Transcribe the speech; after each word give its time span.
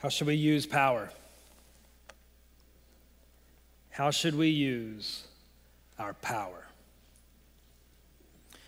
How 0.00 0.08
should 0.08 0.26
we 0.26 0.34
use 0.34 0.64
power? 0.64 1.10
How 3.90 4.10
should 4.10 4.34
we 4.34 4.48
use 4.48 5.24
our 5.98 6.14
power? 6.14 6.66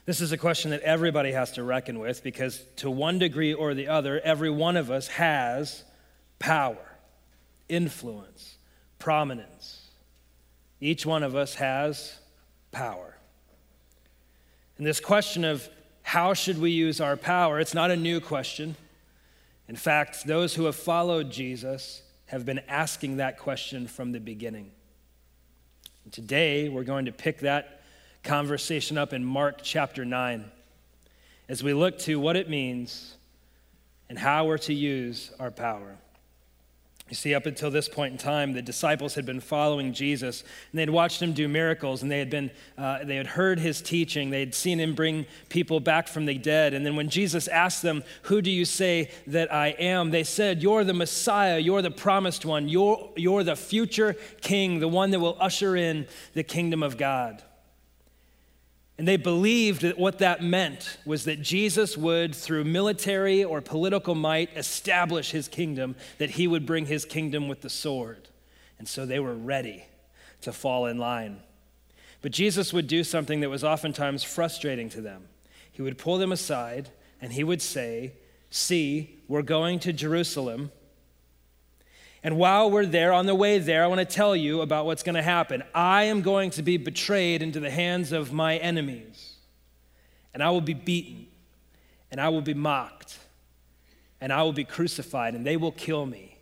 This 0.05 0.21
is 0.21 0.33
a 0.33 0.37
question 0.37 0.73
that 0.73 0.83
everybody 0.83 1.33
has 1.33 1.53
to 1.53 1.63
reckon 1.63 2.01
with 2.01 2.23
because, 2.23 2.63
to 2.77 2.91
one 2.91 3.19
degree 3.19 3.55
or 3.55 3.73
the 3.73 3.89
other, 3.89 4.21
every 4.21 4.51
one 4.51 4.77
of 4.77 4.91
us 4.91 5.09
has 5.09 5.85
power, 6.39 6.97
influence, 7.69 8.57
prominence. 8.99 9.91
Each 10.81 11.07
one 11.07 11.23
of 11.23 11.35
us 11.35 11.55
has 11.55 12.19
power. 12.73 13.17
And 14.77 14.87
this 14.87 15.01
question 15.01 15.45
of 15.45 15.67
how 16.03 16.35
should 16.35 16.61
we 16.61 16.73
use 16.73 17.01
our 17.01 17.17
power, 17.17 17.59
it's 17.59 17.75
not 17.75 17.91
a 17.91 17.97
new 17.97 18.21
question. 18.21 18.77
In 19.69 19.77
fact, 19.77 20.27
those 20.27 20.55
who 20.55 20.65
have 20.65 20.77
followed 20.77 21.31
Jesus 21.31 22.03
have 22.27 22.45
been 22.45 22.61
asking 22.69 23.19
that 23.19 23.39
question 23.39 23.87
from 23.87 24.13
the 24.13 24.21
beginning. 24.21 24.71
And 26.05 26.13
today, 26.13 26.69
we're 26.69 26.85
going 26.85 27.05
to 27.05 27.13
pick 27.13 27.41
that 27.41 27.83
conversation 28.23 28.99
up 28.99 29.13
in 29.13 29.25
Mark 29.25 29.61
chapter 29.63 30.05
9 30.05 30.51
as 31.49 31.63
we 31.63 31.75
look 31.75 31.99
to 32.01 32.19
what 32.19 32.37
it 32.37 32.49
means 32.49 33.17
and 34.09 34.19
how 34.19 34.47
we're 34.47 34.59
to 34.59 34.75
use 34.75 35.31
our 35.39 35.51
power. 35.51 35.97
You 37.13 37.17
see, 37.17 37.35
up 37.35 37.45
until 37.45 37.71
this 37.71 37.91
point 37.91 38.13
in 38.13 38.17
time, 38.17 38.55
the 38.55 38.63
disciples 38.63 39.17
had 39.17 39.27
been 39.27 39.41
following 39.41 39.93
Jesus, 39.93 40.41
and 40.41 40.79
they 40.79 40.81
had 40.81 40.89
watched 40.89 41.21
him 41.21 41.35
do 41.35 41.47
miracles, 41.47 42.01
and 42.01 42.11
they 42.11 42.19
had 42.19 42.31
been, 42.31 42.51
uh, 42.79 43.05
they 43.05 43.17
had 43.17 43.27
heard 43.27 43.59
his 43.59 43.83
teaching. 43.83 44.31
They 44.31 44.41
had 44.41 44.55
seen 44.55 44.81
him 44.81 44.95
bring 44.95 45.27
people 45.51 45.79
back 45.79 46.09
from 46.09 46.25
the 46.25 46.39
dead. 46.39 46.73
And 46.73 46.87
then 46.87 46.97
when 46.97 47.11
Jesus 47.11 47.49
asked 47.49 47.83
them, 47.83 48.03
"Who 48.23 48.41
do 48.41 48.51
you 48.51 48.65
say 48.65 49.11
that 49.27 49.53
I 49.53 49.77
am?" 49.79 50.11
they 50.11 50.25
said, 50.25 50.63
"You're 50.63 50.85
the 50.85 50.95
Messiah. 50.95 51.59
You're 51.59 51.83
the 51.83 51.91
promised 51.91 52.47
one. 52.47 52.71
You're, 52.71 53.11
you're 53.15 53.45
the 53.45 53.57
future 53.57 54.17
King, 54.41 54.81
the 54.81 54.89
one 54.89 55.11
that 55.11 55.21
will 55.21 55.37
usher 55.39 55.77
in 55.77 56.07
the 56.33 56.43
kingdom 56.43 56.83
of 56.83 56.97
God." 56.97 57.43
And 58.99 59.09
they 59.09 59.17
believed 59.17 59.83
that 59.83 59.99
what 59.99 60.19
that 60.19 60.43
meant 60.43 60.99
was 61.07 61.25
that 61.25 61.41
Jesus 61.41 61.97
would, 61.97 62.35
through 62.35 62.65
military 62.65 63.43
or 63.43 63.61
political 63.61 64.15
might, 64.15 64.57
establish 64.57 65.31
his 65.31 65.49
kingdom, 65.49 65.97
that 66.19 66.31
he 66.31 66.47
would 66.47 66.67
bring 66.67 66.87
his 66.87 67.05
kingdom 67.05 67.49
with 67.49 67.63
the 67.63 67.71
sword. 67.71 68.29
And 68.79 68.87
so 68.87 69.07
they 69.07 69.19
were 69.19 69.35
ready 69.35 69.85
to 70.43 70.53
fall 70.53 70.87
in 70.87 70.99
line. 70.99 71.41
But 72.21 72.33
Jesus 72.33 72.73
would 72.73 72.87
do 72.87 73.03
something 73.03 73.41
that 73.41 73.51
was 73.51 73.65
oftentimes 73.65 74.23
frustrating 74.23 74.89
to 74.91 75.01
them. 75.01 75.25
He 75.73 75.83
would 75.83 75.99
pull 75.99 76.19
them 76.19 76.33
aside 76.33 76.91
and 77.21 77.33
he 77.33 77.45
would 77.45 77.63
say, 77.63 78.13
See, 78.51 79.23
we're 79.29 79.43
going 79.43 79.79
to 79.81 79.93
Jerusalem 79.93 80.71
and 82.25 82.37
while 82.37 82.71
we're 82.71 82.87
there, 82.87 83.13
on 83.13 83.27
the 83.27 83.35
way 83.35 83.59
there, 83.59 83.83
I 83.83 83.89
want 83.89 83.99
to 83.99 84.05
tell 84.05 84.37
you 84.37 84.61
about 84.61 84.87
what's 84.87 85.03
going 85.03 85.17
to 85.17 85.23
happen. 85.23 85.65
I 85.75 86.05
am 86.05 86.23
going 86.23 86.51
to 86.51 86.63
be 86.63 86.77
betrayed 86.77 87.43
into 87.43 87.59
the 87.59 87.71
hands 87.71 88.13
of 88.13 88.33
my 88.33 88.59
enemies, 88.59 89.35
and 90.33 90.43
I 90.43 90.51
will 90.51 90.61
be 90.61 90.75
beaten, 90.75 91.27
and 92.11 92.21
I 92.21 92.29
will 92.29 92.41
be 92.41 92.55
mocked, 92.55 93.19
and 94.21 94.33
I 94.33 94.43
will 94.45 94.53
be 94.53 94.65
crucified, 94.65 95.35
and 95.35 95.45
they 95.45 95.57
will 95.57 95.73
kill 95.73 96.07
me. 96.07 96.39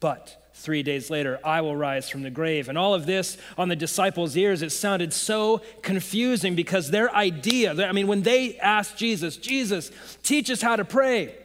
But 0.00 0.42
three 0.54 0.82
days 0.82 1.10
later, 1.10 1.38
I 1.44 1.60
will 1.60 1.76
rise 1.76 2.08
from 2.08 2.22
the 2.22 2.30
grave. 2.30 2.68
And 2.68 2.78
all 2.78 2.94
of 2.94 3.04
this 3.04 3.36
on 3.58 3.68
the 3.68 3.76
disciples' 3.76 4.36
ears, 4.36 4.62
it 4.62 4.70
sounded 4.70 5.12
so 5.12 5.60
confusing 5.82 6.54
because 6.54 6.90
their 6.90 7.14
idea, 7.14 7.72
I 7.86 7.92
mean, 7.92 8.06
when 8.06 8.22
they 8.22 8.58
asked 8.58 8.96
Jesus, 8.96 9.36
Jesus, 9.36 9.90
teach 10.22 10.50
us 10.50 10.62
how 10.62 10.76
to 10.76 10.84
pray, 10.84 11.36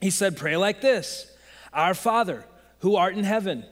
he 0.00 0.10
said, 0.10 0.36
Pray 0.36 0.56
like 0.56 0.80
this. 0.80 1.32
Our 1.72 1.94
Father, 1.94 2.44
who 2.80 2.96
art 2.96 3.16
in 3.16 3.24
heaven, 3.24 3.64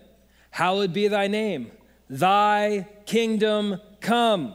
hallowed 0.50 0.92
be 0.92 1.08
thy 1.08 1.26
name. 1.26 1.70
Thy 2.08 2.86
kingdom 3.04 3.80
come. 4.00 4.54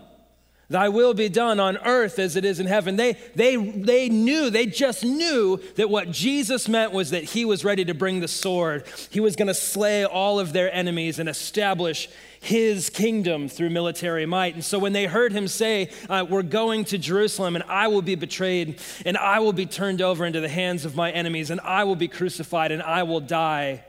Thy 0.71 0.87
will 0.87 1.13
be 1.13 1.27
done 1.27 1.59
on 1.59 1.77
earth 1.79 2.17
as 2.17 2.37
it 2.37 2.45
is 2.45 2.61
in 2.61 2.65
heaven. 2.65 2.95
They, 2.95 3.17
they, 3.35 3.57
they 3.57 4.07
knew, 4.07 4.49
they 4.49 4.65
just 4.65 5.03
knew 5.03 5.57
that 5.75 5.89
what 5.89 6.11
Jesus 6.11 6.69
meant 6.69 6.93
was 6.93 7.09
that 7.09 7.25
he 7.25 7.43
was 7.43 7.65
ready 7.65 7.83
to 7.83 7.93
bring 7.93 8.21
the 8.21 8.29
sword. 8.29 8.85
He 9.09 9.19
was 9.19 9.35
going 9.35 9.49
to 9.49 9.53
slay 9.53 10.05
all 10.05 10.39
of 10.39 10.53
their 10.53 10.73
enemies 10.73 11.19
and 11.19 11.27
establish 11.27 12.07
his 12.39 12.89
kingdom 12.89 13.49
through 13.49 13.69
military 13.69 14.25
might. 14.25 14.53
And 14.53 14.63
so 14.63 14.79
when 14.79 14.93
they 14.93 15.07
heard 15.07 15.33
him 15.33 15.49
say, 15.49 15.89
uh, 16.09 16.25
We're 16.27 16.41
going 16.41 16.85
to 16.85 16.97
Jerusalem, 16.97 17.57
and 17.57 17.65
I 17.67 17.89
will 17.89 18.01
be 18.01 18.15
betrayed, 18.15 18.79
and 19.05 19.17
I 19.17 19.39
will 19.39 19.51
be 19.51 19.65
turned 19.65 20.01
over 20.01 20.25
into 20.25 20.39
the 20.39 20.47
hands 20.47 20.85
of 20.85 20.95
my 20.95 21.11
enemies, 21.11 21.49
and 21.49 21.59
I 21.59 21.83
will 21.83 21.97
be 21.97 22.07
crucified, 22.07 22.71
and 22.71 22.81
I 22.81 23.03
will 23.03 23.19
die, 23.19 23.83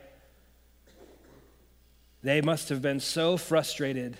they 2.25 2.41
must 2.41 2.71
have 2.71 2.83
been 2.83 2.99
so 2.99 3.37
frustrated 3.37 4.17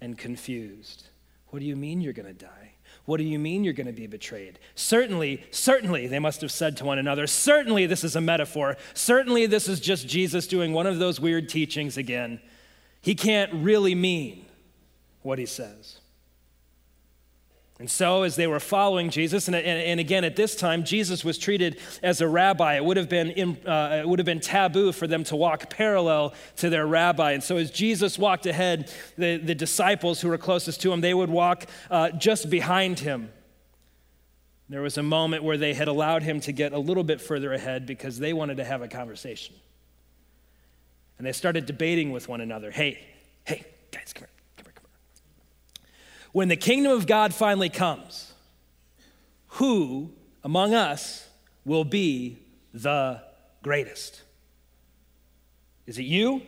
and 0.00 0.16
confused. 0.16 1.08
What 1.50 1.60
do 1.60 1.64
you 1.64 1.76
mean 1.76 2.00
you're 2.00 2.12
going 2.12 2.26
to 2.26 2.32
die? 2.32 2.72
What 3.04 3.16
do 3.16 3.24
you 3.24 3.38
mean 3.38 3.64
you're 3.64 3.72
going 3.72 3.86
to 3.86 3.92
be 3.92 4.06
betrayed? 4.06 4.58
Certainly, 4.74 5.44
certainly, 5.50 6.06
they 6.06 6.18
must 6.18 6.42
have 6.42 6.52
said 6.52 6.76
to 6.76 6.84
one 6.84 6.98
another, 6.98 7.26
certainly 7.26 7.86
this 7.86 8.04
is 8.04 8.16
a 8.16 8.20
metaphor. 8.20 8.76
Certainly 8.92 9.46
this 9.46 9.66
is 9.66 9.80
just 9.80 10.06
Jesus 10.06 10.46
doing 10.46 10.74
one 10.74 10.86
of 10.86 10.98
those 10.98 11.18
weird 11.18 11.48
teachings 11.48 11.96
again. 11.96 12.40
He 13.00 13.14
can't 13.14 13.52
really 13.54 13.94
mean 13.94 14.44
what 15.22 15.38
he 15.38 15.46
says. 15.46 15.97
And 17.80 17.88
so, 17.88 18.24
as 18.24 18.34
they 18.34 18.48
were 18.48 18.58
following 18.58 19.08
Jesus, 19.08 19.46
and, 19.46 19.54
and, 19.54 19.66
and, 19.66 20.00
again 20.00 20.24
at 20.24 20.34
this 20.34 20.56
time, 20.56 20.82
Jesus 20.82 21.24
was 21.24 21.38
treated 21.38 21.78
as 22.02 22.20
a 22.20 22.26
rabbi. 22.26 22.74
It 22.74 22.84
would, 22.84 22.96
have 22.96 23.08
been 23.08 23.30
uh, 23.64 24.00
it 24.00 24.08
would 24.08 24.18
have 24.18 24.26
been 24.26 24.40
taboo 24.40 24.90
for 24.90 25.06
them 25.06 25.22
to 25.24 25.36
walk 25.36 25.70
parallel 25.70 26.34
to 26.56 26.70
their 26.70 26.88
rabbi. 26.88 27.32
And 27.32 27.42
so, 27.42 27.56
as 27.56 27.70
Jesus 27.70 28.18
walked 28.18 28.46
ahead, 28.46 28.92
the, 29.16 29.36
the 29.36 29.54
disciples 29.54 30.20
who 30.20 30.28
were 30.28 30.38
closest 30.38 30.82
to 30.82 30.92
him, 30.92 31.00
they 31.02 31.14
would 31.14 31.30
walk 31.30 31.66
uh, 31.88 32.10
just 32.10 32.50
behind 32.50 32.98
him. 32.98 33.30
There 34.68 34.82
was 34.82 34.98
a 34.98 35.02
moment 35.02 35.44
where 35.44 35.56
they 35.56 35.72
had 35.72 35.86
allowed 35.86 36.24
him 36.24 36.40
to 36.40 36.52
get 36.52 36.72
a 36.72 36.78
little 36.78 37.04
bit 37.04 37.20
further 37.20 37.52
ahead 37.52 37.86
because 37.86 38.18
they 38.18 38.32
wanted 38.32 38.56
to 38.56 38.64
have 38.64 38.82
a 38.82 38.88
conversation. 38.88 39.54
And 41.16 41.26
they 41.26 41.32
started 41.32 41.64
debating 41.64 42.10
with 42.10 42.28
one 42.28 42.40
another 42.40 42.70
hey, 42.70 42.98
hey, 43.44 43.64
guys, 43.92 44.12
come 44.12 44.26
here, 44.26 44.30
come 44.56 44.66
here, 44.66 44.72
come 44.74 44.84
here. 44.84 45.86
When 46.32 46.48
the 46.48 46.56
kingdom 46.56 46.92
of 46.92 47.06
God 47.06 47.34
finally 47.34 47.68
comes, 47.68 48.32
who 49.52 50.10
among 50.44 50.74
us 50.74 51.28
will 51.64 51.84
be 51.84 52.38
the 52.72 53.22
greatest? 53.62 54.22
Is 55.86 55.98
it 55.98 56.04
you? 56.04 56.42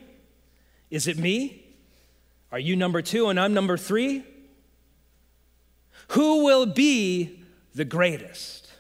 Is 0.91 1.07
it 1.07 1.17
me? 1.19 1.65
Are 2.53 2.59
you 2.59 2.77
number 2.77 3.01
two 3.01 3.29
and 3.29 3.39
I'm 3.39 3.55
number 3.55 3.77
three? 3.77 4.25
Who 6.09 6.45
will 6.45 6.67
be 6.67 7.45
the 7.75 7.85
greatest? 7.85 8.71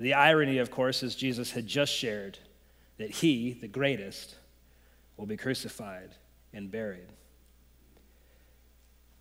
The 0.00 0.14
irony, 0.14 0.58
of 0.58 0.70
course, 0.70 1.02
is 1.02 1.14
Jesus 1.14 1.52
had 1.52 1.66
just 1.66 1.92
shared 1.92 2.38
that 2.98 3.10
he, 3.10 3.52
the 3.52 3.68
greatest, 3.68 4.34
will 5.16 5.26
be 5.26 5.36
crucified 5.36 6.10
and 6.52 6.70
buried. 6.70 7.08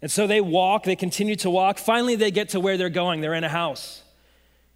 And 0.02 0.12
so 0.12 0.28
they 0.28 0.42
walk, 0.42 0.84
they 0.84 0.96
continue 0.96 1.36
to 1.38 1.50
walk. 1.50 1.80
Finally, 1.80 2.16
they 2.16 2.32
get 2.32 2.50
to 2.50 2.60
where 2.60 2.78
they're 2.78 2.90
going. 2.90 3.22
They're 3.22 3.34
in 3.34 3.44
a 3.44 3.50
house. 3.50 4.04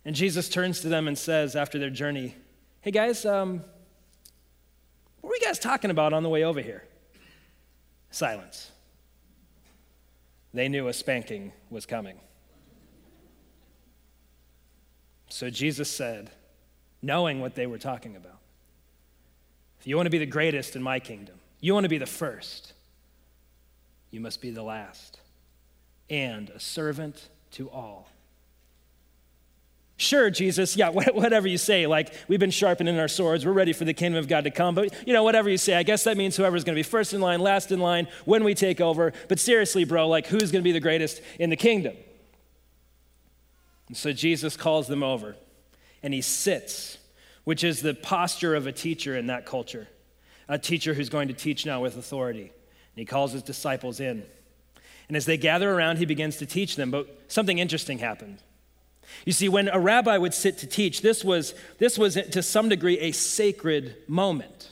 And 0.03 0.15
Jesus 0.15 0.49
turns 0.49 0.81
to 0.81 0.89
them 0.89 1.07
and 1.07 1.17
says, 1.17 1.55
after 1.55 1.77
their 1.77 1.91
journey, 1.91 2.35
Hey 2.81 2.89
guys, 2.89 3.27
um, 3.27 3.63
what 5.21 5.29
were 5.29 5.35
you 5.35 5.45
guys 5.45 5.59
talking 5.59 5.91
about 5.91 6.13
on 6.13 6.23
the 6.23 6.29
way 6.29 6.43
over 6.43 6.59
here? 6.59 6.83
Silence. 8.09 8.71
They 10.51 10.67
knew 10.67 10.87
a 10.87 10.93
spanking 10.93 11.53
was 11.69 11.85
coming. 11.85 12.19
So 15.29 15.51
Jesus 15.51 15.91
said, 15.91 16.31
knowing 17.03 17.40
what 17.40 17.53
they 17.53 17.67
were 17.67 17.78
talking 17.78 18.16
about, 18.16 18.40
if 19.79 19.85
you 19.85 19.96
want 19.96 20.07
to 20.07 20.11
be 20.11 20.17
the 20.17 20.25
greatest 20.25 20.75
in 20.75 20.81
my 20.81 20.99
kingdom, 20.99 21.35
you 21.59 21.75
want 21.75 21.85
to 21.85 21.90
be 21.90 21.99
the 21.99 22.07
first, 22.07 22.73
you 24.11 24.19
must 24.19 24.41
be 24.41 24.52
the 24.52 24.63
last 24.63 25.19
and 26.09 26.49
a 26.49 26.59
servant 26.59 27.29
to 27.52 27.69
all. 27.69 28.09
Sure, 29.97 30.29
Jesus, 30.29 30.75
yeah, 30.75 30.90
whatever 30.90 31.47
you 31.47 31.58
say. 31.58 31.87
Like, 31.87 32.13
we've 32.28 32.40
been 32.40 32.52
sharpening 32.52 32.99
our 32.99 33.08
swords. 33.08 33.46
We're 33.46 33.52
ready 33.53 33.72
for 33.72 33.85
the 33.85 33.93
kingdom 33.93 34.19
of 34.19 34.28
God 34.28 34.43
to 34.43 34.52
come. 34.52 34.75
But, 34.75 35.08
you 35.08 35.13
know, 35.13 35.23
whatever 35.23 35.49
you 35.49 35.58
say, 35.58 35.75
I 35.75 35.84
guess 35.84 36.03
that 36.05 36.17
means 36.17 36.35
whoever's 36.35 36.63
to 36.63 36.73
be 36.73 36.84
first 36.84 37.13
in 37.13 37.22
line, 37.22 37.40
last 37.40 37.72
in 37.72 37.79
line, 37.79 38.08
when 38.25 38.43
we 38.43 38.53
take 38.53 38.81
over. 38.81 39.13
But 39.28 39.40
seriously, 39.40 39.85
bro, 39.85 40.08
like, 40.08 40.28
who's 40.28 40.52
to 40.52 40.61
be 40.61 40.72
the 40.72 40.79
greatest 40.79 41.22
in 41.40 41.49
the 41.49 41.55
kingdom? 41.55 41.96
And 43.87 43.96
so 43.96 44.11
Jesus 44.11 44.58
calls 44.58 44.87
them 44.87 45.03
over 45.03 45.35
and 46.02 46.13
he 46.13 46.22
sits 46.22 46.97
which 47.43 47.63
is 47.63 47.81
the 47.81 47.93
posture 47.93 48.55
of 48.55 48.67
a 48.67 48.72
teacher 48.72 49.17
in 49.17 49.28
that 49.28 49.46
culture, 49.46 49.87
a 50.47 50.58
teacher 50.58 50.93
who's 50.93 51.09
going 51.09 51.28
to 51.28 51.34
teach 51.34 51.66
now 51.66 51.81
with 51.81 51.97
authority. 51.97 52.52
He 53.01 53.05
calls 53.05 53.31
his 53.31 53.41
disciples 53.41 53.99
in. 53.99 54.21
And 55.07 55.17
as 55.17 55.25
they 55.25 55.35
gather 55.35 55.73
around, 55.73 55.97
he 55.97 56.05
begins 56.05 56.37
to 56.37 56.45
teach 56.45 56.75
them. 56.75 56.91
But 56.91 57.07
something 57.29 57.57
interesting 57.57 57.97
happened. 57.97 58.37
You 59.25 59.33
see, 59.33 59.49
when 59.49 59.69
a 59.69 59.79
rabbi 59.79 60.19
would 60.19 60.35
sit 60.35 60.59
to 60.59 60.67
teach, 60.67 61.01
this 61.01 61.23
was, 61.23 61.55
this 61.79 61.97
was 61.97 62.13
to 62.13 62.43
some 62.43 62.69
degree 62.69 62.99
a 62.99 63.11
sacred 63.11 63.95
moment. 64.07 64.71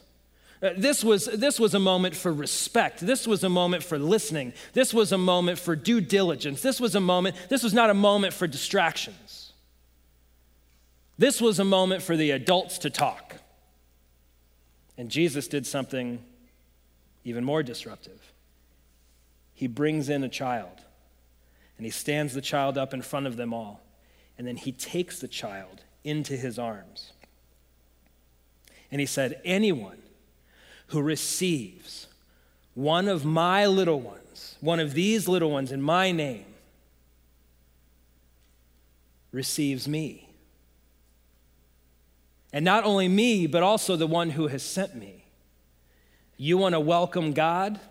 Uh, 0.61 0.69
this, 0.77 1.03
was, 1.03 1.25
this 1.25 1.59
was 1.59 1.73
a 1.73 1.79
moment 1.79 2.15
for 2.15 2.31
respect. 2.31 2.99
This 2.99 3.25
was 3.25 3.43
a 3.43 3.49
moment 3.49 3.81
for 3.81 3.97
listening. 3.97 4.53
This 4.73 4.93
was 4.93 5.11
a 5.11 5.17
moment 5.17 5.57
for 5.57 5.75
due 5.75 5.99
diligence. 5.99 6.61
This 6.61 6.79
was 6.79 6.93
a 6.93 7.01
moment, 7.01 7.35
this 7.49 7.63
was 7.63 7.73
not 7.73 7.89
a 7.89 7.95
moment 7.95 8.35
for 8.35 8.45
distractions. 8.45 9.53
This 11.17 11.41
was 11.41 11.57
a 11.57 11.65
moment 11.65 12.03
for 12.03 12.15
the 12.15 12.29
adults 12.29 12.77
to 12.77 12.91
talk. 12.91 13.37
And 14.99 15.09
Jesus 15.09 15.47
did 15.47 15.65
something 15.65 16.23
even 17.23 17.43
more 17.43 17.63
disruptive. 17.63 18.33
He 19.53 19.67
brings 19.67 20.09
in 20.09 20.23
a 20.23 20.29
child, 20.29 20.85
and 21.77 21.85
he 21.85 21.91
stands 21.91 22.33
the 22.33 22.41
child 22.41 22.77
up 22.77 22.93
in 22.93 23.01
front 23.01 23.27
of 23.27 23.35
them 23.35 23.53
all, 23.53 23.81
and 24.37 24.47
then 24.47 24.55
he 24.55 24.71
takes 24.71 25.19
the 25.19 25.27
child 25.27 25.83
into 26.03 26.35
his 26.35 26.57
arms. 26.57 27.11
And 28.91 28.99
he 28.99 29.05
said, 29.05 29.41
Anyone 29.43 30.01
who 30.87 31.01
receives 31.01 32.07
one 32.73 33.07
of 33.07 33.25
my 33.25 33.65
little 33.65 33.99
ones, 33.99 34.55
one 34.61 34.79
of 34.79 34.93
these 34.93 35.27
little 35.27 35.51
ones 35.51 35.71
in 35.71 35.81
my 35.81 36.11
name, 36.11 36.45
receives 39.31 39.87
me. 39.87 40.29
And 42.51 42.65
not 42.65 42.83
only 42.83 43.07
me, 43.07 43.45
but 43.45 43.61
also 43.61 43.95
the 43.95 44.07
one 44.07 44.31
who 44.31 44.47
has 44.47 44.63
sent 44.63 44.95
me. 44.95 45.18
You 46.41 46.57
want 46.57 46.71
to 46.71 46.79
welcome 46.79 47.33
God? 47.33 47.81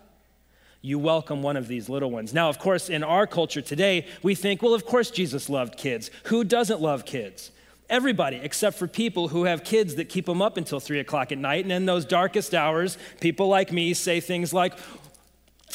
You 0.81 0.97
welcome 0.97 1.43
one 1.43 1.55
of 1.55 1.67
these 1.67 1.87
little 1.87 2.09
ones. 2.09 2.33
Now, 2.33 2.49
of 2.49 2.57
course, 2.57 2.89
in 2.89 3.03
our 3.03 3.27
culture 3.27 3.61
today, 3.61 4.07
we 4.23 4.33
think, 4.33 4.63
well, 4.63 4.73
of 4.73 4.87
course 4.87 5.11
Jesus 5.11 5.49
loved 5.49 5.77
kids. 5.77 6.09
Who 6.25 6.43
doesn't 6.43 6.81
love 6.81 7.05
kids? 7.05 7.51
Everybody, 7.91 8.37
except 8.37 8.79
for 8.79 8.87
people 8.87 9.27
who 9.27 9.43
have 9.43 9.63
kids 9.63 9.95
that 9.95 10.09
keep 10.09 10.25
them 10.25 10.41
up 10.41 10.57
until 10.57 10.79
three 10.79 10.99
o'clock 10.99 11.31
at 11.31 11.37
night. 11.37 11.63
And 11.63 11.71
in 11.71 11.85
those 11.85 12.05
darkest 12.05 12.55
hours, 12.55 12.97
people 13.21 13.47
like 13.49 13.71
me 13.71 13.93
say 13.93 14.19
things 14.19 14.51
like, 14.51 14.73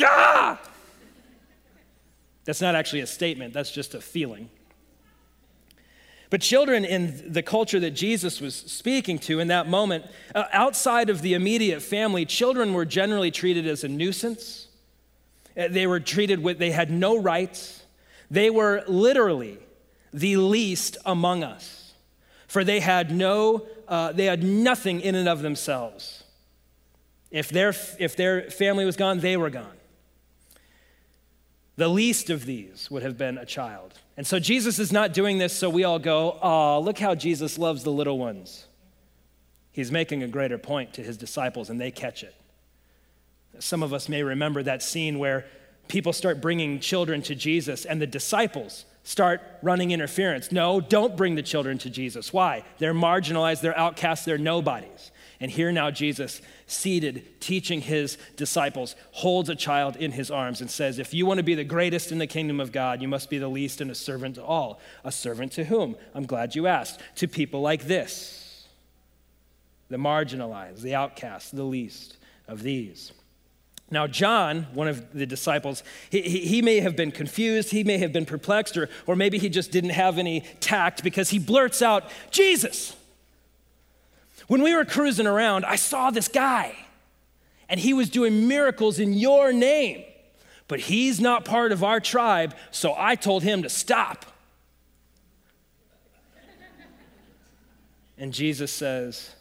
ah! 0.03 0.61
That's 2.45 2.61
not 2.61 2.75
actually 2.75 3.01
a 3.01 3.07
statement, 3.07 3.55
that's 3.55 3.71
just 3.71 3.95
a 3.95 4.01
feeling. 4.01 4.51
But 6.35 6.41
children 6.41 6.85
in 6.85 7.33
the 7.33 7.45
culture 7.45 7.79
that 7.79 7.93
Jesus 7.93 8.41
was 8.41 8.57
speaking 8.57 9.21
to 9.21 9.39
in 9.39 9.47
that 9.47 9.69
moment, 9.69 10.05
uh, 10.35 10.47
outside 10.53 11.09
of 11.09 11.23
the 11.23 11.35
immediate 11.35 11.81
family, 11.81 12.25
children 12.25 12.75
were 12.75 12.85
generally 12.85 13.31
treated 13.31 13.69
as 13.69 13.85
a 13.85 13.89
nuisance. 13.89 14.67
Uh, 15.57 15.69
they 15.69 15.87
were 15.87 16.01
treated 16.01 16.43
with, 16.43 16.59
they 16.59 16.73
had 16.73 16.91
no 16.91 17.17
rights. 17.17 17.85
They 18.33 18.51
were 18.51 18.83
literally 18.89 19.59
the 20.13 20.39
least 20.39 20.97
among 21.07 21.45
us 21.45 21.85
for 22.49 22.65
they 22.65 22.81
had 22.81 23.13
no, 23.13 23.69
uh, 23.87 24.11
they 24.11 24.25
had 24.25 24.43
nothing 24.43 25.03
in 25.03 25.15
and 25.15 25.29
of 25.29 25.41
themselves. 25.41 26.25
If 27.31 27.49
their, 27.49 27.75
if 28.01 28.17
their 28.17 28.51
family 28.51 28.85
was 28.85 28.97
gone, 28.97 29.21
they 29.21 29.37
were 29.37 29.51
gone. 29.51 29.77
The 31.77 31.87
least 31.87 32.29
of 32.29 32.45
these 32.45 32.91
would 32.91 33.05
have 33.05 33.17
been 33.17 33.39
a 33.39 33.47
child. 33.47 34.01
And 34.17 34.27
so 34.27 34.39
Jesus 34.39 34.79
is 34.79 34.93
not 34.93 35.13
doing 35.13 35.39
this 35.39 35.53
so 35.53 35.69
we 35.69 35.85
all 35.85 35.99
go, 35.99 36.39
oh, 36.41 36.81
look 36.81 36.99
how 36.99 37.15
Jesus 37.15 37.59
loves 37.59 37.83
the 37.83 37.91
little 37.91 38.19
ones. 38.19 38.67
He's 39.73 39.91
making 39.91 40.23
a 40.23 40.29
greater 40.29 40.57
point 40.57 40.95
to 40.95 41.03
his 41.03 41.17
disciples 41.17 41.69
and 41.69 41.81
they 41.81 41.91
catch 41.91 42.23
it. 42.23 42.35
Some 43.59 43.83
of 43.83 43.93
us 43.93 44.09
may 44.09 44.23
remember 44.23 44.63
that 44.63 44.83
scene 44.83 45.19
where 45.19 45.47
people 45.89 46.13
start 46.13 46.41
bringing 46.41 46.81
children 46.81 47.23
to 47.23 47.35
Jesus 47.35 47.85
and 47.85 48.01
the 48.01 48.07
disciples 48.07 48.85
start 49.03 49.43
running 49.63 49.91
interference. 49.91 50.51
No, 50.51 50.81
don't 50.81 51.17
bring 51.17 51.35
the 51.35 51.43
children 51.43 51.79
to 51.79 51.91
Jesus. 51.91 52.33
Why? 52.33 52.65
They're 52.79 52.95
marginalized, 52.95 53.61
they're 53.61 53.79
outcasts, 53.79 54.25
they're 54.25 54.39
nobodies. 54.39 55.11
And 55.41 55.51
here 55.51 55.73
now, 55.73 55.91
Jesus, 55.91 56.41
seated, 56.67 57.41
teaching 57.41 57.81
his 57.81 58.17
disciples, 58.37 58.95
holds 59.13 59.49
a 59.49 59.55
child 59.55 59.97
in 59.97 60.13
his 60.13 60.31
arms 60.31 60.61
and 60.61 60.71
says, 60.71 60.99
If 60.99 61.13
you 61.13 61.27
want 61.27 61.39
to 61.39 61.45
be 61.45 61.55
the 61.55 61.65
greatest 61.65 62.13
in 62.13 62.19
the 62.19 62.27
kingdom 62.27 62.61
of 62.61 62.73
God, 62.73 63.03
you 63.03 63.09
must 63.09 63.31
be 63.31 63.39
the 63.39 63.49
least 63.49 63.81
and 63.81 63.91
a 63.91 63.95
servant 63.95 64.37
to 64.37 64.45
all. 64.45 64.81
A 65.03 65.13
servant 65.13 65.53
to 65.53 65.65
whom? 65.65 65.97
I'm 66.15 66.27
glad 66.27 66.55
you 66.55 66.67
asked. 66.67 67.01
To 67.17 67.29
people 67.29 67.61
like 67.61 67.85
this 67.87 68.67
the 69.89 69.97
marginalized, 69.97 70.81
the 70.81 70.95
outcasts, 70.95 71.51
the 71.51 71.63
least 71.63 72.17
of 72.49 72.63
these. 72.63 73.13
Now, 73.91 74.07
John, 74.07 74.67
one 74.73 74.89
of 74.89 75.13
the 75.13 75.27
disciples, 75.27 75.83
he, 76.11 76.23
he, 76.23 76.41
he, 76.41 76.63
may 76.63 76.81
have 76.81 76.97
been 76.97 77.13
confused, 77.13 77.71
he 77.71 77.85
may 77.85 77.99
have 77.99 78.13
been 78.13 78.25
perplexed, 78.25 78.77
or, 78.77 78.89
or 79.07 79.15
maybe 79.15 79.39
he 79.39 79.49
just 79.49 79.71
didn't 79.71 79.91
have 79.91 80.19
any 80.19 80.41
tact 80.59 81.05
because 81.05 81.31
he 81.31 81.39
blurts 81.39 81.83
out, 81.83 82.11
Jesus. 82.31 82.97
When 84.47 84.63
we 84.63 84.75
were 84.75 84.85
cruising 84.85 85.27
around, 85.27 85.65
I 85.65 85.77
saw 85.77 86.11
this 86.11 86.29
guy, 86.29 86.77
and 87.69 87.81
he 87.81 87.95
was 87.95 88.11
doing 88.11 88.47
miracles 88.47 88.99
in 88.99 89.13
your 89.13 89.53
name, 89.53 90.05
but 90.69 90.81
he's 90.81 91.21
not 91.21 91.45
part 91.45 91.73
of 91.73 91.83
our 91.83 92.01
tribe, 92.01 92.55
so 92.71 92.95
I 92.97 93.15
told 93.15 93.43
him 93.43 93.63
to 93.63 93.69
stop. 93.69 94.27
And 98.17 98.33
Jesus 98.33 98.73
says, 98.73 99.35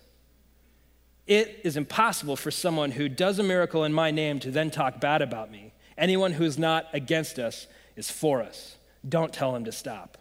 it 1.27 1.61
is 1.63 1.77
impossible 1.77 2.35
for 2.35 2.51
someone 2.51 2.91
who 2.91 3.07
does 3.07 3.39
a 3.39 3.43
miracle 3.43 3.83
in 3.83 3.93
my 3.93 4.11
name 4.11 4.39
to 4.39 4.51
then 4.51 4.71
talk 4.71 4.99
bad 4.99 5.21
about 5.21 5.51
me. 5.51 5.71
Anyone 5.97 6.33
who 6.33 6.43
is 6.43 6.57
not 6.57 6.87
against 6.91 7.39
us 7.39 7.67
is 7.95 8.09
for 8.09 8.41
us. 8.41 8.77
Don't 9.07 9.31
tell 9.31 9.55
him 9.55 9.63
to 9.65 9.71
stop. 9.71 10.17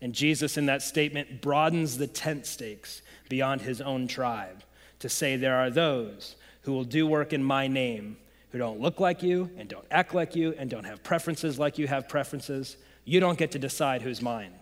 And 0.00 0.14
Jesus, 0.14 0.56
in 0.56 0.66
that 0.66 0.82
statement, 0.82 1.42
broadens 1.42 1.98
the 1.98 2.06
tent 2.06 2.46
stakes 2.46 3.02
beyond 3.28 3.60
his 3.60 3.80
own 3.80 4.08
tribe 4.08 4.62
to 5.00 5.08
say 5.08 5.36
there 5.36 5.56
are 5.56 5.70
those 5.70 6.36
who 6.62 6.72
will 6.72 6.84
do 6.84 7.06
work 7.06 7.32
in 7.32 7.42
my 7.42 7.66
name 7.68 8.16
who 8.50 8.58
don't 8.58 8.80
look 8.80 8.98
like 8.98 9.22
you 9.22 9.50
and 9.56 9.68
don't 9.68 9.86
act 9.90 10.14
like 10.14 10.34
you 10.34 10.54
and 10.58 10.68
don't 10.68 10.84
have 10.84 11.02
preferences 11.02 11.58
like 11.58 11.78
you 11.78 11.86
have 11.86 12.08
preferences. 12.08 12.76
You 13.04 13.20
don't 13.20 13.38
get 13.38 13.52
to 13.52 13.58
decide 13.58 14.02
who's 14.02 14.20
mine. 14.20 14.52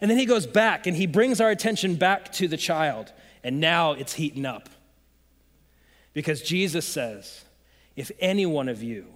And 0.00 0.10
then 0.10 0.18
he 0.18 0.26
goes 0.26 0.46
back 0.46 0.86
and 0.86 0.96
he 0.96 1.06
brings 1.06 1.40
our 1.40 1.50
attention 1.50 1.96
back 1.96 2.32
to 2.34 2.48
the 2.48 2.56
child. 2.56 3.12
And 3.42 3.60
now 3.60 3.92
it's 3.92 4.14
heating 4.14 4.46
up. 4.46 4.68
Because 6.14 6.42
Jesus 6.42 6.86
says, 6.86 7.44
if 7.96 8.10
any 8.18 8.46
one 8.46 8.68
of 8.68 8.82
you, 8.82 9.06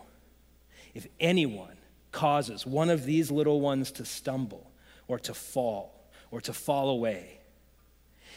if 0.95 1.07
anyone 1.19 1.78
causes 2.19 2.67
one 2.67 2.91
of 2.91 3.05
these 3.05 3.31
little 3.31 3.61
ones 3.61 3.93
to 3.93 4.05
stumble 4.05 4.71
or 5.07 5.19
to 5.19 5.35
fall 5.35 6.11
or 6.31 6.41
to 6.41 6.53
fall 6.53 6.91
away, 6.91 7.39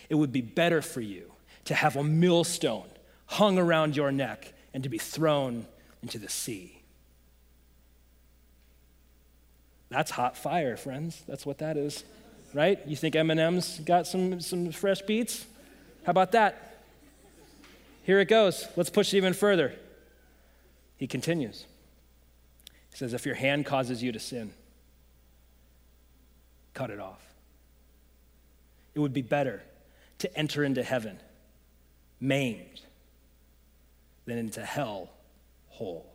it 0.10 0.16
would 0.16 0.32
be 0.32 0.42
better 0.42 0.82
for 0.82 1.02
you 1.02 1.32
to 1.66 1.74
have 1.74 1.96
a 1.96 2.04
millstone 2.04 2.90
hung 3.26 3.58
around 3.58 3.96
your 3.96 4.12
neck 4.12 4.54
and 4.74 4.84
to 4.84 4.90
be 4.90 4.98
thrown 4.98 5.66
into 6.02 6.18
the 6.18 6.30
sea. 6.30 6.82
That's 9.90 10.12
hot 10.12 10.38
fire, 10.38 10.78
friends. 10.78 11.22
That's 11.28 11.46
what 11.46 11.58
that 11.60 11.78
is 11.78 12.04
right? 12.54 12.80
You 12.86 12.96
think 12.96 13.16
Eminem's 13.16 13.80
got 13.80 14.08
some, 14.08 14.40
some 14.42 14.72
fresh 14.72 15.02
beats? 15.02 15.46
How 16.06 16.12
about 16.12 16.32
that? 16.34 16.84
Here 18.04 18.20
it 18.20 18.28
goes. 18.28 18.68
Let's 18.76 18.90
push 18.90 19.14
it 19.14 19.18
even 19.18 19.34
further. 19.34 19.74
He 20.98 21.08
continues. 21.08 21.66
He 22.92 22.98
says, 22.98 23.14
If 23.14 23.26
your 23.26 23.36
hand 23.36 23.66
causes 23.66 24.04
you 24.04 24.12
to 24.12 24.20
sin, 24.20 24.54
cut 26.74 26.90
it 26.90 27.00
off. 27.00 27.22
It 28.94 29.00
would 29.00 29.14
be 29.14 29.22
better 29.22 29.62
to 30.20 30.38
enter 30.38 30.64
into 30.64 30.84
heaven 30.84 31.20
maimed 32.20 32.82
than 34.26 34.38
into 34.38 34.64
hell 34.64 35.10
whole. 35.70 36.06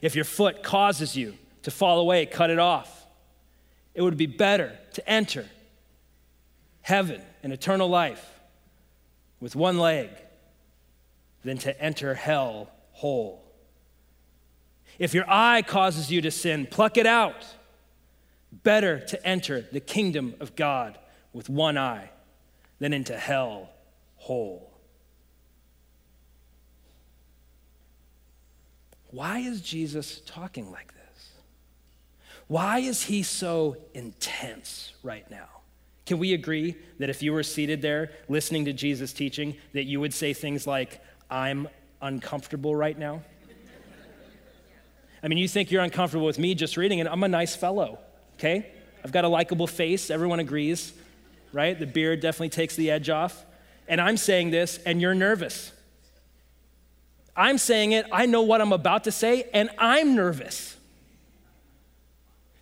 If 0.00 0.14
your 0.14 0.24
foot 0.24 0.62
causes 0.62 1.16
you 1.16 1.36
to 1.62 1.70
fall 1.70 1.98
away, 1.98 2.26
cut 2.26 2.50
it 2.50 2.58
off. 2.58 3.06
It 3.94 4.02
would 4.02 4.16
be 4.16 4.26
better 4.26 4.78
to 4.94 5.08
enter 5.08 5.46
heaven 6.82 7.20
and 7.42 7.52
eternal 7.52 7.88
life 7.88 8.40
with 9.40 9.56
one 9.56 9.78
leg 9.78 10.10
than 11.44 11.58
to 11.58 11.80
enter 11.80 12.14
hell 12.14 12.70
whole. 12.92 13.44
If 15.00 15.14
your 15.14 15.24
eye 15.26 15.62
causes 15.62 16.12
you 16.12 16.20
to 16.20 16.30
sin, 16.30 16.68
pluck 16.70 16.98
it 16.98 17.06
out. 17.06 17.46
Better 18.52 19.00
to 19.06 19.26
enter 19.26 19.62
the 19.72 19.80
kingdom 19.80 20.34
of 20.40 20.54
God 20.54 20.98
with 21.32 21.48
one 21.48 21.78
eye 21.78 22.10
than 22.80 22.92
into 22.92 23.16
hell 23.16 23.70
whole. 24.16 24.70
Why 29.10 29.38
is 29.38 29.62
Jesus 29.62 30.20
talking 30.26 30.70
like 30.70 30.92
this? 30.92 31.30
Why 32.46 32.80
is 32.80 33.02
he 33.02 33.22
so 33.22 33.78
intense 33.94 34.92
right 35.02 35.28
now? 35.30 35.48
Can 36.04 36.18
we 36.18 36.34
agree 36.34 36.76
that 36.98 37.08
if 37.08 37.22
you 37.22 37.32
were 37.32 37.42
seated 37.42 37.80
there 37.80 38.10
listening 38.28 38.66
to 38.66 38.74
Jesus 38.74 39.14
teaching, 39.14 39.56
that 39.72 39.84
you 39.84 39.98
would 39.98 40.12
say 40.12 40.34
things 40.34 40.66
like, 40.66 41.00
I'm 41.30 41.68
uncomfortable 42.02 42.76
right 42.76 42.98
now? 42.98 43.22
I 45.22 45.28
mean, 45.28 45.38
you 45.38 45.48
think 45.48 45.70
you're 45.70 45.82
uncomfortable 45.82 46.26
with 46.26 46.38
me 46.38 46.54
just 46.54 46.76
reading 46.76 46.98
it. 46.98 47.06
I'm 47.06 47.22
a 47.22 47.28
nice 47.28 47.54
fellow, 47.54 47.98
okay? 48.38 48.70
I've 49.04 49.12
got 49.12 49.24
a 49.24 49.28
likable 49.28 49.66
face. 49.66 50.10
Everyone 50.10 50.40
agrees, 50.40 50.92
right? 51.52 51.78
The 51.78 51.86
beard 51.86 52.20
definitely 52.20 52.50
takes 52.50 52.76
the 52.76 52.90
edge 52.90 53.10
off. 53.10 53.44
And 53.88 54.00
I'm 54.00 54.16
saying 54.16 54.50
this, 54.50 54.78
and 54.86 55.00
you're 55.00 55.14
nervous. 55.14 55.72
I'm 57.36 57.58
saying 57.58 57.92
it, 57.92 58.06
I 58.12 58.26
know 58.26 58.42
what 58.42 58.60
I'm 58.60 58.72
about 58.72 59.04
to 59.04 59.12
say, 59.12 59.48
and 59.52 59.70
I'm 59.78 60.14
nervous. 60.14 60.76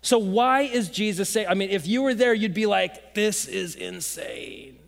So, 0.01 0.17
why 0.17 0.61
is 0.61 0.89
Jesus 0.89 1.29
saying? 1.29 1.47
I 1.49 1.53
mean, 1.53 1.69
if 1.69 1.85
you 1.85 2.01
were 2.01 2.13
there, 2.13 2.33
you'd 2.33 2.53
be 2.53 2.65
like, 2.65 3.13
this 3.13 3.45
is 3.45 3.75
insane. 3.75 4.79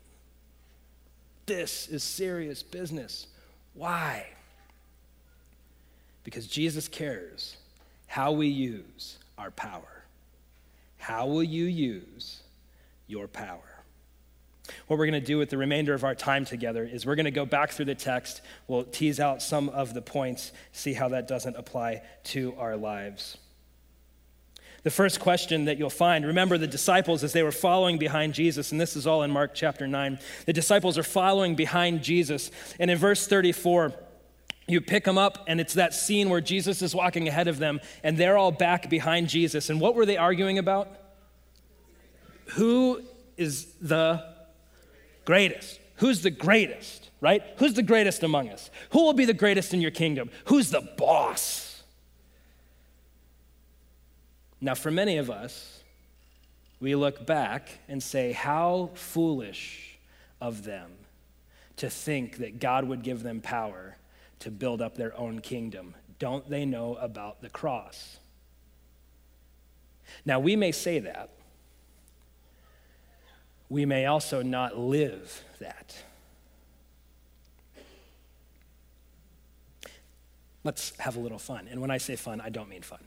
This 1.46 1.88
is 1.90 2.04
serious 2.04 2.64
business. 2.64 3.28
Why? 3.74 4.26
Because 6.24 6.48
Jesus 6.48 6.88
cares 6.88 7.58
how 8.08 8.32
we 8.32 8.48
use 8.48 9.18
our 9.38 9.52
power. 9.52 10.04
How 10.98 11.26
will 11.28 11.44
you 11.44 11.66
use 11.66 12.42
your 13.08 13.28
power? 13.28 13.72
What 14.88 15.00
we're 15.00 15.08
going 15.08 15.20
to 15.20 15.26
do 15.26 15.38
with 15.38 15.50
the 15.50 15.58
remainder 15.58 15.94
of 15.94 16.04
our 16.04 16.16
time 16.16 16.46
together 16.46 16.84
is 16.84 17.06
we're 17.06 17.16
going 17.16 17.26
to 17.26 17.32
go 17.32 17.46
back 17.46 17.72
through 17.72 17.86
the 17.86 17.96
text. 17.96 18.42
We'll 18.68 18.84
tease 18.84 19.20
out 19.20 19.42
some 19.42 19.70
of 19.70 19.94
the 19.94 20.02
points, 20.02 20.52
see 20.72 20.94
how 20.94 21.10
that 21.10 21.28
doesn't 21.28 21.56
apply 21.56 22.04
to 22.26 22.54
our 22.58 22.78
lives. 22.78 23.38
The 24.84 24.92
first 24.92 25.20
question 25.20 25.66
that 25.66 25.78
you'll 25.78 25.90
find 25.92 26.26
remember 26.26 26.58
the 26.58 26.68
disciples 26.68 27.24
as 27.24 27.34
they 27.34 27.44
were 27.44 27.52
following 27.52 27.98
behind 27.98 28.34
Jesus, 28.34 28.72
and 28.72 28.82
this 28.82 28.96
is 28.96 29.06
all 29.06 29.22
in 29.22 29.30
Mark 29.30 29.52
chapter 29.54 29.88
9. 29.88 30.20
The 30.46 30.54
disciples 30.54 30.98
are 30.98 31.04
following 31.04 31.56
behind 31.56 32.02
Jesus. 32.02 32.50
And 32.80 32.90
in 32.90 32.98
verse 32.98 33.28
34, 33.28 33.94
you 34.72 34.82
pick 34.82 35.04
them 35.04 35.18
up, 35.18 35.44
and 35.48 35.60
it's 35.60 35.74
that 35.76 35.94
scene 35.94 36.30
where 36.30 36.42
Jesus 36.42 36.82
is 36.82 36.96
walking 36.96 37.28
ahead 37.28 37.48
of 37.48 37.58
them, 37.58 37.80
and 38.04 38.18
they're 38.18 38.38
all 38.38 38.52
back 38.52 38.90
behind 38.90 39.30
Jesus. 39.30 39.70
And 39.70 39.80
what 39.80 39.96
were 39.96 40.06
they 40.06 40.18
arguing 40.18 40.58
about? 40.58 40.88
Who 42.54 43.02
is 43.38 43.66
the 43.82 44.24
greatest? 45.26 45.80
Who's 45.96 46.22
the 46.22 46.32
greatest, 46.32 47.10
right? 47.22 47.44
Who's 47.58 47.74
the 47.74 47.84
greatest 47.84 48.24
among 48.24 48.50
us? 48.50 48.70
Who 48.92 49.04
will 49.04 49.14
be 49.14 49.26
the 49.26 49.34
greatest 49.34 49.74
in 49.74 49.82
your 49.82 49.92
kingdom? 49.92 50.30
Who's 50.46 50.70
the 50.70 50.82
boss? 50.98 51.84
Now, 54.60 54.76
for 54.76 54.92
many 54.92 55.18
of 55.18 55.30
us, 55.30 55.82
we 56.80 56.96
look 56.96 57.26
back 57.26 57.70
and 57.88 58.02
say, 58.02 58.32
How 58.32 58.92
foolish 58.94 59.98
of 60.40 60.64
them 60.64 60.92
to 61.78 61.90
think 61.90 62.38
that 62.38 62.60
God 62.60 62.84
would 62.86 63.04
give 63.04 63.24
them 63.24 63.42
power 63.42 63.98
to 64.42 64.52
build 64.52 64.82
up 64.82 64.96
their 64.96 65.18
own 65.18 65.40
kingdom. 65.40 65.96
Don't 66.20 66.48
they 66.50 66.66
know 66.66 66.96
about 66.96 67.42
the 67.42 67.50
cross? 67.50 68.20
Now, 70.26 70.40
we 70.40 70.56
may 70.56 70.72
say 70.72 71.00
that. 71.00 71.30
We 73.70 73.86
may 73.86 74.06
also 74.06 74.42
not 74.42 74.78
live 74.78 75.44
that. 75.60 75.96
Let's 80.64 80.96
have 81.00 81.16
a 81.16 81.20
little 81.20 81.40
fun. 81.40 81.68
And 81.72 81.82
when 81.82 81.90
I 81.90 81.98
say 81.98 82.16
fun, 82.16 82.42
I 82.42 82.50
don't 82.50 82.70
mean 82.70 82.82
fun. 82.82 83.00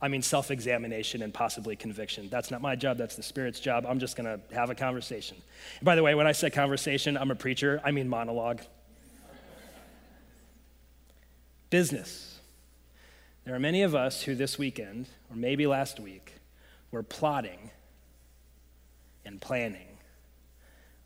I 0.00 0.08
mean 0.08 0.22
self 0.22 0.50
examination 0.50 1.22
and 1.22 1.32
possibly 1.32 1.76
conviction. 1.76 2.28
That's 2.28 2.50
not 2.50 2.60
my 2.60 2.76
job, 2.76 2.98
that's 2.98 3.16
the 3.16 3.22
Spirit's 3.22 3.60
job. 3.60 3.86
I'm 3.86 3.98
just 3.98 4.16
going 4.16 4.26
to 4.26 4.54
have 4.54 4.68
a 4.68 4.74
conversation. 4.74 5.36
And 5.78 5.84
by 5.84 5.94
the 5.94 6.02
way, 6.02 6.14
when 6.14 6.26
I 6.26 6.32
say 6.32 6.50
conversation, 6.50 7.16
I'm 7.16 7.30
a 7.30 7.34
preacher, 7.34 7.80
I 7.84 7.90
mean 7.90 8.08
monologue 8.08 8.60
business. 11.74 12.38
There 13.44 13.52
are 13.52 13.58
many 13.58 13.82
of 13.82 13.96
us 13.96 14.22
who 14.22 14.36
this 14.36 14.56
weekend, 14.56 15.08
or 15.28 15.34
maybe 15.34 15.66
last 15.66 15.98
week, 15.98 16.34
were 16.92 17.02
plotting 17.02 17.72
and 19.24 19.40
planning 19.40 19.98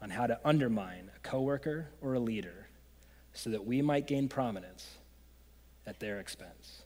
on 0.02 0.10
how 0.10 0.26
to 0.26 0.38
undermine 0.44 1.10
a 1.16 1.18
coworker 1.26 1.88
or 2.02 2.12
a 2.12 2.20
leader 2.20 2.66
so 3.32 3.48
that 3.48 3.64
we 3.64 3.80
might 3.80 4.06
gain 4.06 4.28
prominence 4.28 4.98
at 5.86 6.00
their 6.00 6.20
expense. 6.20 6.82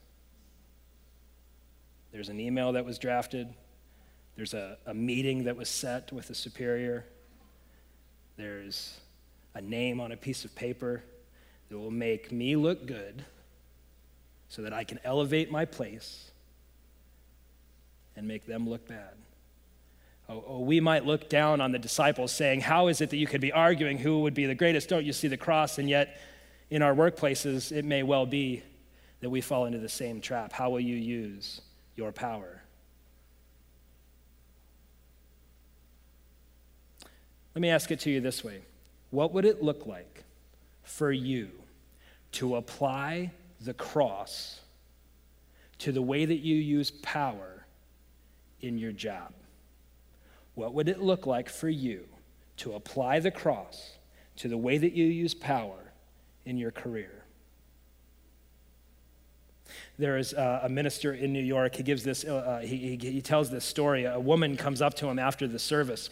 There's 2.13 2.29
an 2.29 2.39
email 2.39 2.71
that 2.75 2.85
was 2.85 3.01
drafted. 3.01 3.53
There's 4.37 4.55
a, 4.55 4.79
a 4.87 4.95
meeting 4.95 5.43
that 5.43 5.57
was 5.57 5.69
set 5.69 6.13
with 6.13 6.31
a 6.31 6.37
superior. 6.37 7.05
There's 8.37 9.01
a 9.57 9.61
name 9.61 9.99
on 9.99 10.13
a 10.13 10.17
piece 10.17 10.45
of 10.45 10.55
paper 10.55 11.03
that 11.69 11.77
will 11.77 11.91
make 11.91 12.31
me 12.31 12.55
look 12.55 12.87
good 12.87 13.25
so 14.53 14.61
that 14.61 14.75
I 14.75 14.85
can 14.85 15.01
elevate 15.03 15.51
my 15.51 15.65
place 15.65 16.31
and 18.15 18.29
make 18.29 18.45
them 18.45 18.69
look 18.69 18.87
bad. 18.87 19.15
Oh, 20.29 20.45
oh, 20.47 20.61
we 20.61 20.79
might 20.79 21.07
look 21.07 21.31
down 21.31 21.63
on 21.63 21.73
the 21.73 21.79
disciples 21.79 22.33
saying, 22.33 22.61
How 22.61 22.89
is 22.89 23.01
it 23.01 23.09
that 23.09 23.17
you 23.17 23.27
could 23.27 23.41
be 23.41 23.51
arguing 23.51 23.97
who 23.97 24.21
would 24.21 24.35
be 24.35 24.45
the 24.45 24.55
greatest? 24.55 24.91
Don't 24.91 25.07
you 25.07 25.15
see 25.15 25.27
the 25.27 25.39
cross? 25.39 25.79
And 25.79 25.89
yet, 25.89 26.21
in 26.69 26.83
our 26.83 26.95
workplaces, 26.95 27.73
it 27.73 27.87
may 27.87 28.03
well 28.03 28.27
be 28.27 28.63
that 29.21 29.31
we 29.31 29.41
fall 29.41 29.65
into 29.65 29.79
the 29.79 29.89
same 29.89 30.21
trap. 30.21 30.53
How 30.53 30.69
will 30.69 30.81
you 30.81 30.97
use 30.97 31.63
your 31.97 32.13
power? 32.13 32.61
Let 37.55 37.63
me 37.63 37.71
ask 37.71 37.91
it 37.91 38.01
to 38.01 38.11
you 38.11 38.21
this 38.21 38.45
way 38.45 38.61
What 39.09 39.33
would 39.33 39.47
it 39.47 39.63
look 39.63 39.87
like 39.87 40.25
for 40.83 41.11
you 41.11 41.49
to 42.33 42.57
apply 42.57 43.31
the 43.65 43.75
cross 43.75 44.61
to 45.79 45.93
the 45.93 46.03
way 46.03 46.25
that 46.25 46.39
you 46.39 46.57
use 46.57 46.91
power 46.91 47.67
in 48.61 48.79
your 48.79 48.93
job? 48.93 49.33
What 50.55 50.75
would 50.75 50.89
it 50.89 51.01
look 51.01 51.27
like 51.27 51.49
for 51.49 51.69
you 51.69 52.05
to 52.59 52.75
apply 52.75 53.21
the 53.21 53.31
cross 53.31 53.93
to 54.37 54.49
the 54.49 54.57
way 54.57 54.79
that 54.79 54.93
you 54.93 55.07
use 55.07 55.35
power 55.35 55.93
in 56.45 56.59
your 56.59 56.71
career? 56.71 57.25
There 59.99 60.19
is 60.19 60.33
a 60.33 60.69
minister 60.69 61.15
in 61.15 61.33
New 61.33 61.43
York. 61.43 61.77
He 61.77 61.83
gives 61.83 62.03
this. 62.03 62.25
Uh, 62.25 62.61
he, 62.63 62.97
he, 62.97 63.11
he 63.11 63.23
tells 63.23 63.51
this 63.51 63.65
story. 63.65 64.05
A 64.05 64.21
woman 64.21 64.57
comes 64.57 64.83
up 64.83 64.95
to 64.95 65.09
him 65.09 65.19
after 65.19 65.47
the 65.47 65.59
service, 65.59 66.11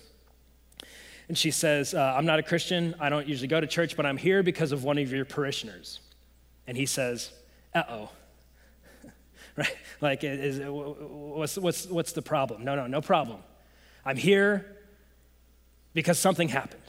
and 1.28 1.36
she 1.36 1.50
says, 1.50 1.92
uh, 1.92 2.14
"I'm 2.16 2.24
not 2.24 2.38
a 2.38 2.42
Christian. 2.42 2.94
I 3.00 3.08
don't 3.08 3.26
usually 3.26 3.48
go 3.48 3.60
to 3.60 3.66
church, 3.66 3.96
but 3.96 4.06
I'm 4.06 4.16
here 4.16 4.42
because 4.42 4.72
of 4.72 4.84
one 4.84 4.96
of 4.96 5.12
your 5.12 5.24
parishioners." 5.24 6.00
And 6.66 6.76
he 6.76 6.86
says, 6.86 7.32
uh 7.74 7.82
oh. 7.88 8.10
right? 9.56 9.76
Like, 10.00 10.24
is, 10.24 10.60
what's, 10.64 11.56
what's, 11.56 11.86
what's 11.86 12.12
the 12.12 12.22
problem? 12.22 12.64
No, 12.64 12.74
no, 12.74 12.86
no 12.86 13.00
problem. 13.00 13.40
I'm 14.04 14.16
here 14.16 14.76
because 15.92 16.18
something 16.18 16.48
happened. 16.48 16.80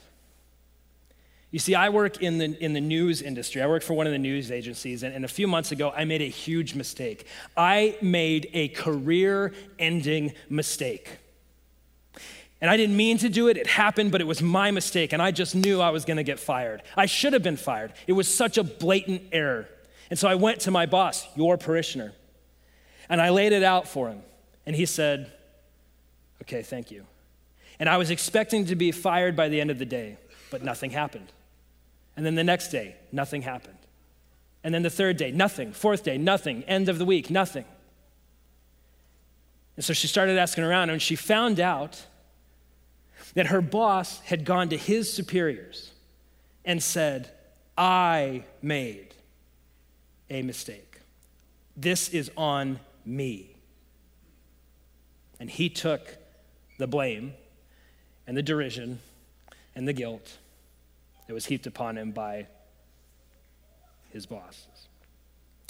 You 1.51 1.59
see, 1.59 1.75
I 1.75 1.89
work 1.89 2.21
in 2.21 2.37
the, 2.37 2.63
in 2.63 2.71
the 2.71 2.79
news 2.79 3.21
industry. 3.21 3.61
I 3.61 3.67
work 3.67 3.83
for 3.83 3.93
one 3.93 4.07
of 4.07 4.13
the 4.13 4.19
news 4.19 4.51
agencies, 4.51 5.03
and, 5.03 5.13
and 5.13 5.25
a 5.25 5.27
few 5.27 5.47
months 5.47 5.73
ago, 5.73 5.91
I 5.95 6.05
made 6.05 6.21
a 6.21 6.29
huge 6.29 6.75
mistake. 6.75 7.27
I 7.57 7.97
made 8.01 8.49
a 8.53 8.69
career 8.69 9.53
ending 9.77 10.33
mistake. 10.49 11.09
And 12.61 12.69
I 12.69 12.77
didn't 12.77 12.95
mean 12.95 13.17
to 13.17 13.27
do 13.27 13.49
it, 13.49 13.57
it 13.57 13.67
happened, 13.67 14.13
but 14.13 14.21
it 14.21 14.27
was 14.27 14.41
my 14.41 14.71
mistake, 14.71 15.11
and 15.11 15.21
I 15.21 15.31
just 15.31 15.53
knew 15.53 15.81
I 15.81 15.89
was 15.89 16.05
gonna 16.05 16.23
get 16.23 16.39
fired. 16.39 16.83
I 16.95 17.05
should 17.05 17.33
have 17.33 17.43
been 17.43 17.57
fired. 17.57 17.91
It 18.07 18.13
was 18.13 18.33
such 18.33 18.57
a 18.57 18.63
blatant 18.63 19.23
error. 19.33 19.67
And 20.11 20.19
so 20.19 20.27
I 20.27 20.35
went 20.35 20.59
to 20.61 20.71
my 20.71 20.85
boss, 20.85 21.25
your 21.35 21.57
parishioner, 21.57 22.11
and 23.07 23.21
I 23.21 23.29
laid 23.29 23.53
it 23.53 23.63
out 23.63 23.87
for 23.87 24.09
him. 24.09 24.21
And 24.65 24.75
he 24.75 24.85
said, 24.85 25.31
Okay, 26.41 26.61
thank 26.61 26.91
you. 26.91 27.05
And 27.79 27.87
I 27.87 27.97
was 27.97 28.11
expecting 28.11 28.65
to 28.65 28.75
be 28.75 28.91
fired 28.91 29.35
by 29.35 29.47
the 29.47 29.61
end 29.61 29.71
of 29.71 29.79
the 29.79 29.85
day, 29.85 30.17
but 30.49 30.63
nothing 30.63 30.91
happened. 30.91 31.31
And 32.17 32.25
then 32.25 32.35
the 32.35 32.43
next 32.43 32.69
day, 32.69 32.97
nothing 33.11 33.43
happened. 33.43 33.77
And 34.63 34.73
then 34.73 34.83
the 34.83 34.89
third 34.89 35.15
day, 35.17 35.31
nothing. 35.31 35.71
Fourth 35.71 36.03
day, 36.03 36.17
nothing. 36.17 36.63
End 36.63 36.89
of 36.89 36.99
the 36.99 37.05
week, 37.05 37.29
nothing. 37.29 37.65
And 39.77 39.85
so 39.85 39.93
she 39.93 40.07
started 40.07 40.37
asking 40.37 40.65
around, 40.65 40.89
and 40.89 41.01
she 41.01 41.15
found 41.15 41.59
out 41.59 42.05
that 43.33 43.47
her 43.47 43.61
boss 43.61 44.19
had 44.21 44.43
gone 44.43 44.67
to 44.69 44.77
his 44.77 45.11
superiors 45.11 45.91
and 46.65 46.83
said, 46.83 47.31
I 47.77 48.43
made 48.61 49.10
a 50.31 50.41
mistake. 50.41 51.01
This 51.77 52.09
is 52.09 52.31
on 52.35 52.79
me. 53.05 53.55
And 55.39 55.49
he 55.49 55.69
took 55.69 56.17
the 56.79 56.87
blame 56.87 57.33
and 58.25 58.35
the 58.35 58.41
derision 58.41 58.99
and 59.75 59.87
the 59.87 59.93
guilt 59.93 60.37
that 61.27 61.33
was 61.33 61.45
heaped 61.45 61.67
upon 61.67 61.97
him 61.97 62.11
by 62.11 62.47
his 64.11 64.25
bosses. 64.25 64.87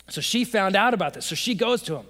So 0.09 0.21
she 0.21 0.45
found 0.45 0.75
out 0.75 0.93
about 0.93 1.13
this. 1.13 1.25
So 1.25 1.35
she 1.35 1.55
goes 1.55 1.81
to 1.83 1.97
him. 1.97 2.05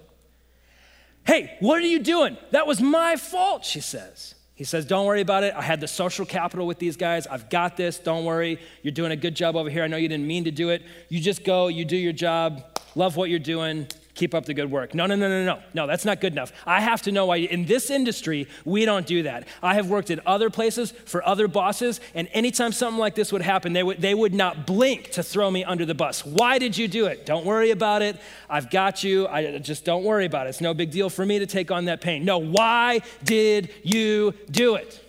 Hey, 1.24 1.56
what 1.60 1.78
are 1.78 1.86
you 1.86 2.00
doing? 2.00 2.36
That 2.50 2.66
was 2.66 2.80
my 2.80 3.16
fault, 3.16 3.64
she 3.64 3.80
says. 3.80 4.34
He 4.54 4.64
says, 4.64 4.84
Don't 4.84 5.06
worry 5.06 5.20
about 5.20 5.44
it. 5.44 5.54
I 5.54 5.62
had 5.62 5.80
the 5.80 5.88
social 5.88 6.26
capital 6.26 6.66
with 6.66 6.78
these 6.78 6.96
guys. 6.96 7.26
I've 7.26 7.48
got 7.48 7.76
this. 7.76 7.98
Don't 7.98 8.24
worry. 8.24 8.58
You're 8.82 8.92
doing 8.92 9.12
a 9.12 9.16
good 9.16 9.34
job 9.34 9.56
over 9.56 9.70
here. 9.70 9.82
I 9.82 9.86
know 9.86 9.96
you 9.96 10.08
didn't 10.08 10.26
mean 10.26 10.44
to 10.44 10.50
do 10.50 10.70
it. 10.70 10.82
You 11.08 11.20
just 11.20 11.44
go, 11.44 11.68
you 11.68 11.84
do 11.84 11.96
your 11.96 12.12
job. 12.12 12.62
love 12.94 13.16
what 13.16 13.30
you're 13.30 13.38
doing, 13.38 13.86
keep 14.14 14.34
up 14.34 14.44
the 14.44 14.54
good 14.54 14.70
work. 14.70 14.94
No, 14.94 15.06
no, 15.06 15.14
no, 15.14 15.28
no, 15.28 15.44
no. 15.44 15.62
No, 15.74 15.86
that's 15.86 16.04
not 16.04 16.20
good 16.20 16.32
enough. 16.32 16.52
I 16.66 16.80
have 16.80 17.02
to 17.02 17.12
know 17.12 17.26
why. 17.26 17.36
In 17.36 17.64
this 17.64 17.90
industry, 17.90 18.46
we 18.64 18.84
don't 18.84 19.06
do 19.06 19.22
that. 19.22 19.48
I 19.62 19.74
have 19.74 19.88
worked 19.88 20.10
at 20.10 20.24
other 20.26 20.50
places 20.50 20.92
for 20.92 21.26
other 21.26 21.48
bosses, 21.48 22.00
and 22.14 22.28
anytime 22.32 22.72
something 22.72 22.98
like 22.98 23.14
this 23.14 23.32
would 23.32 23.42
happen, 23.42 23.72
they 23.72 23.82
would, 23.82 24.00
they 24.00 24.14
would 24.14 24.34
not 24.34 24.66
blink 24.66 25.10
to 25.12 25.22
throw 25.22 25.50
me 25.50 25.64
under 25.64 25.86
the 25.86 25.94
bus. 25.94 26.24
Why 26.26 26.58
did 26.58 26.76
you 26.76 26.88
do 26.88 27.06
it? 27.06 27.24
Don't 27.24 27.46
worry 27.46 27.70
about 27.70 28.02
it. 28.02 28.16
I've 28.50 28.70
got 28.70 29.02
you. 29.02 29.26
I 29.28 29.58
just 29.58 29.84
don't 29.84 30.04
worry 30.04 30.26
about 30.26 30.46
it. 30.46 30.50
It's 30.50 30.60
no 30.60 30.74
big 30.74 30.90
deal 30.90 31.08
for 31.08 31.24
me 31.24 31.38
to 31.38 31.46
take 31.46 31.70
on 31.70 31.86
that 31.86 32.00
pain. 32.00 32.24
No, 32.24 32.38
why 32.38 33.00
did 33.24 33.70
you 33.82 34.34
do 34.50 34.74
it? 34.74 35.02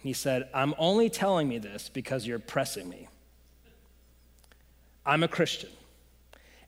He 0.00 0.12
said, 0.12 0.48
I'm 0.54 0.74
only 0.78 1.10
telling 1.10 1.48
me 1.48 1.58
this 1.58 1.88
because 1.88 2.26
you're 2.26 2.38
pressing 2.38 2.88
me. 2.88 3.08
I'm 5.04 5.22
a 5.22 5.28
Christian. 5.28 5.70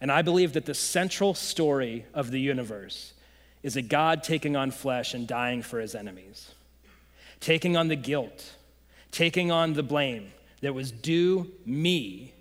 And 0.00 0.10
I 0.10 0.22
believe 0.22 0.54
that 0.54 0.66
the 0.66 0.74
central 0.74 1.34
story 1.34 2.06
of 2.14 2.30
the 2.30 2.40
universe 2.40 3.12
is 3.62 3.76
a 3.76 3.82
God 3.82 4.22
taking 4.22 4.56
on 4.56 4.70
flesh 4.70 5.12
and 5.12 5.26
dying 5.26 5.62
for 5.62 5.78
his 5.80 5.94
enemies, 5.94 6.52
taking 7.40 7.76
on 7.76 7.88
the 7.88 7.96
guilt, 7.96 8.54
taking 9.10 9.50
on 9.50 9.74
the 9.74 9.82
blame 9.82 10.32
that 10.62 10.74
was 10.74 10.90
due 10.90 11.50
me 11.66 12.32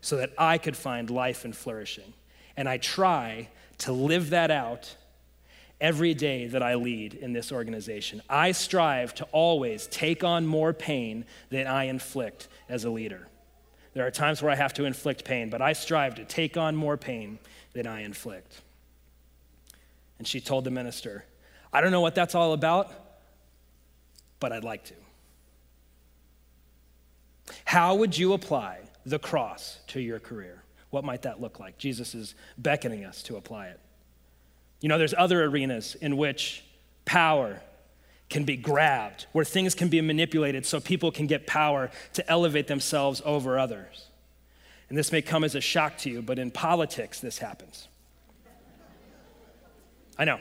so 0.00 0.16
that 0.16 0.32
I 0.36 0.58
could 0.58 0.76
find 0.76 1.10
life 1.10 1.44
and 1.44 1.54
flourishing. 1.54 2.12
And 2.56 2.68
I 2.68 2.78
try 2.78 3.48
to 3.78 3.92
live 3.92 4.30
that 4.30 4.50
out 4.50 4.96
every 5.80 6.14
day 6.14 6.46
that 6.46 6.62
I 6.62 6.74
lead 6.74 7.14
in 7.14 7.32
this 7.32 7.52
organization. 7.52 8.20
I 8.28 8.52
strive 8.52 9.14
to 9.16 9.24
always 9.32 9.86
take 9.86 10.24
on 10.24 10.46
more 10.46 10.72
pain 10.72 11.24
than 11.48 11.66
I 11.66 11.84
inflict 11.84 12.48
as 12.68 12.84
a 12.84 12.90
leader. 12.90 13.29
There 13.92 14.06
are 14.06 14.10
times 14.10 14.42
where 14.42 14.52
I 14.52 14.54
have 14.54 14.72
to 14.74 14.84
inflict 14.84 15.24
pain, 15.24 15.50
but 15.50 15.60
I 15.60 15.72
strive 15.72 16.14
to 16.16 16.24
take 16.24 16.56
on 16.56 16.76
more 16.76 16.96
pain 16.96 17.38
than 17.72 17.86
I 17.86 18.02
inflict. 18.02 18.60
And 20.18 20.26
she 20.26 20.40
told 20.40 20.64
the 20.64 20.70
minister, 20.70 21.24
I 21.72 21.80
don't 21.80 21.90
know 21.90 22.00
what 22.00 22.14
that's 22.14 22.34
all 22.34 22.52
about, 22.52 22.92
but 24.38 24.52
I'd 24.52 24.64
like 24.64 24.84
to. 24.84 24.94
How 27.64 27.94
would 27.96 28.16
you 28.16 28.32
apply 28.32 28.78
the 29.04 29.18
cross 29.18 29.78
to 29.88 30.00
your 30.00 30.20
career? 30.20 30.62
What 30.90 31.04
might 31.04 31.22
that 31.22 31.40
look 31.40 31.58
like? 31.58 31.78
Jesus 31.78 32.14
is 32.14 32.34
beckoning 32.58 33.04
us 33.04 33.22
to 33.24 33.36
apply 33.36 33.68
it. 33.68 33.80
You 34.80 34.88
know, 34.88 34.98
there's 34.98 35.14
other 35.16 35.44
arenas 35.44 35.94
in 35.96 36.16
which 36.16 36.64
power 37.04 37.60
can 38.30 38.44
be 38.44 38.56
grabbed, 38.56 39.26
where 39.32 39.44
things 39.44 39.74
can 39.74 39.88
be 39.88 40.00
manipulated 40.00 40.64
so 40.64 40.80
people 40.80 41.10
can 41.10 41.26
get 41.26 41.46
power 41.46 41.90
to 42.14 42.30
elevate 42.30 42.68
themselves 42.68 43.20
over 43.24 43.58
others. 43.58 44.06
And 44.88 44.96
this 44.96 45.12
may 45.12 45.20
come 45.20 45.44
as 45.44 45.54
a 45.54 45.60
shock 45.60 45.98
to 45.98 46.10
you, 46.10 46.22
but 46.22 46.38
in 46.38 46.50
politics, 46.50 47.20
this 47.20 47.38
happens. 47.38 47.88
I 50.16 50.24
know. 50.24 50.40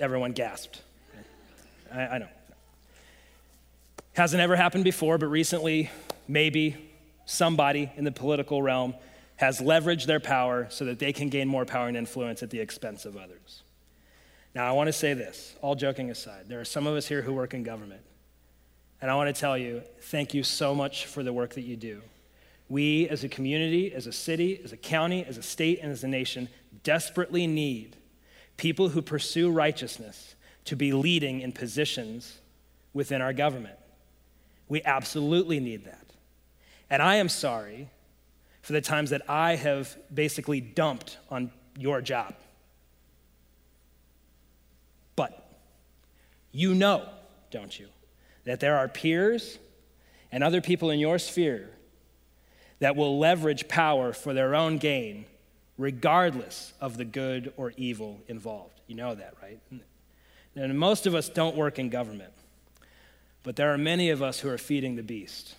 Everyone 0.00 0.32
gasped. 0.32 0.82
I, 1.92 2.00
I 2.00 2.18
know. 2.18 2.28
Hasn't 4.14 4.42
ever 4.42 4.56
happened 4.56 4.84
before, 4.84 5.18
but 5.18 5.26
recently, 5.26 5.90
maybe 6.28 6.90
somebody 7.24 7.90
in 7.96 8.04
the 8.04 8.12
political 8.12 8.62
realm 8.62 8.94
has 9.36 9.60
leveraged 9.60 10.06
their 10.06 10.20
power 10.20 10.66
so 10.70 10.84
that 10.84 10.98
they 10.98 11.12
can 11.12 11.28
gain 11.28 11.48
more 11.48 11.64
power 11.64 11.88
and 11.88 11.96
influence 11.96 12.42
at 12.42 12.50
the 12.50 12.60
expense 12.60 13.04
of 13.04 13.16
others. 13.16 13.62
Now, 14.54 14.68
I 14.68 14.72
want 14.72 14.88
to 14.88 14.92
say 14.92 15.14
this, 15.14 15.54
all 15.62 15.74
joking 15.74 16.10
aside. 16.10 16.44
There 16.48 16.60
are 16.60 16.64
some 16.64 16.86
of 16.86 16.94
us 16.94 17.06
here 17.06 17.22
who 17.22 17.32
work 17.32 17.54
in 17.54 17.62
government. 17.62 18.02
And 19.00 19.10
I 19.10 19.14
want 19.14 19.34
to 19.34 19.40
tell 19.40 19.56
you, 19.56 19.82
thank 20.02 20.34
you 20.34 20.42
so 20.42 20.74
much 20.74 21.06
for 21.06 21.22
the 21.22 21.32
work 21.32 21.54
that 21.54 21.62
you 21.62 21.76
do. 21.76 22.02
We, 22.68 23.08
as 23.08 23.24
a 23.24 23.28
community, 23.28 23.92
as 23.92 24.06
a 24.06 24.12
city, 24.12 24.60
as 24.62 24.72
a 24.72 24.76
county, 24.76 25.24
as 25.24 25.38
a 25.38 25.42
state, 25.42 25.80
and 25.82 25.90
as 25.90 26.04
a 26.04 26.08
nation, 26.08 26.48
desperately 26.84 27.46
need 27.46 27.96
people 28.56 28.90
who 28.90 29.02
pursue 29.02 29.50
righteousness 29.50 30.34
to 30.66 30.76
be 30.76 30.92
leading 30.92 31.40
in 31.40 31.52
positions 31.52 32.38
within 32.92 33.20
our 33.20 33.32
government. 33.32 33.78
We 34.68 34.82
absolutely 34.84 35.60
need 35.60 35.84
that. 35.86 36.06
And 36.88 37.02
I 37.02 37.16
am 37.16 37.28
sorry 37.28 37.88
for 38.62 38.72
the 38.72 38.80
times 38.80 39.10
that 39.10 39.28
I 39.28 39.56
have 39.56 39.96
basically 40.14 40.60
dumped 40.60 41.18
on 41.30 41.50
your 41.76 42.00
job. 42.00 42.34
But 45.16 45.46
you 46.52 46.74
know, 46.74 47.08
don't 47.50 47.78
you, 47.78 47.88
that 48.44 48.60
there 48.60 48.76
are 48.76 48.88
peers 48.88 49.58
and 50.30 50.44
other 50.44 50.60
people 50.60 50.90
in 50.90 50.98
your 50.98 51.18
sphere 51.18 51.70
that 52.78 52.96
will 52.96 53.18
leverage 53.18 53.68
power 53.68 54.12
for 54.12 54.34
their 54.34 54.54
own 54.54 54.78
gain, 54.78 55.24
regardless 55.78 56.72
of 56.80 56.96
the 56.96 57.04
good 57.04 57.52
or 57.56 57.72
evil 57.76 58.20
involved. 58.28 58.80
You 58.86 58.96
know 58.96 59.14
that, 59.14 59.34
right? 59.42 59.58
And 60.54 60.78
most 60.78 61.06
of 61.06 61.14
us 61.14 61.28
don't 61.28 61.56
work 61.56 61.78
in 61.78 61.88
government, 61.88 62.32
but 63.42 63.56
there 63.56 63.72
are 63.72 63.78
many 63.78 64.10
of 64.10 64.22
us 64.22 64.40
who 64.40 64.48
are 64.48 64.58
feeding 64.58 64.96
the 64.96 65.02
beast. 65.02 65.54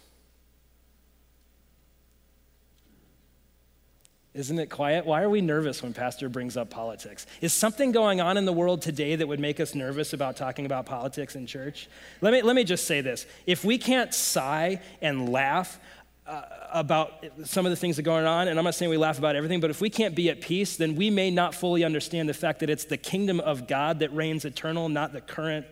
Isn't 4.34 4.58
it 4.58 4.72
quiet? 4.72 5.06
Why 5.06 5.22
are 5.22 5.30
we 5.30 5.42
nervous 5.42 5.84
when 5.84 5.94
Pastor 5.94 6.28
brings 6.28 6.58
up 6.58 6.72
politics? 6.72 7.28
Is 7.42 7.54
something 7.54 7.92
going 7.92 8.20
on 8.20 8.36
in 8.36 8.46
the 8.46 8.54
world 8.54 8.82
today 8.82 9.16
that 9.16 9.28
would 9.28 9.40
make 9.40 9.60
us 9.60 9.76
nervous 9.76 10.14
about 10.14 10.38
talking 10.38 10.66
about 10.66 10.88
politics 10.88 11.36
in 11.36 11.46
church? 11.46 11.88
Let 12.20 12.34
me, 12.34 12.42
let 12.42 12.56
me 12.56 12.64
just 12.64 12.88
say 12.88 13.02
this. 13.02 13.28
If 13.46 13.64
we 13.64 13.78
can't 13.78 14.12
sigh 14.12 14.82
and 15.04 15.30
laugh 15.30 15.80
uh, 16.26 16.42
about 16.72 17.24
some 17.44 17.68
of 17.68 17.70
the 17.70 17.76
things 17.76 17.98
that 17.98 18.02
are 18.02 18.06
going 18.06 18.26
on, 18.26 18.48
and 18.48 18.58
I'm 18.58 18.66
not 18.66 18.74
saying 18.74 18.90
we 18.90 18.98
laugh 18.98 19.20
about 19.20 19.36
everything, 19.36 19.60
but 19.60 19.70
if 19.70 19.82
we 19.82 19.92
can't 19.92 20.16
be 20.16 20.32
at 20.32 20.42
peace, 20.42 20.78
then 20.78 20.96
we 20.96 21.12
may 21.12 21.30
not 21.30 21.54
fully 21.54 21.84
understand 21.84 22.28
the 22.28 22.34
fact 22.34 22.62
that 22.62 22.72
it's 22.72 22.86
the 22.86 22.98
kingdom 22.98 23.40
of 23.40 23.68
God 23.68 24.00
that 24.00 24.12
reigns 24.16 24.46
eternal, 24.46 24.90
not 24.90 25.14
the 25.14 25.22
current 25.22 25.68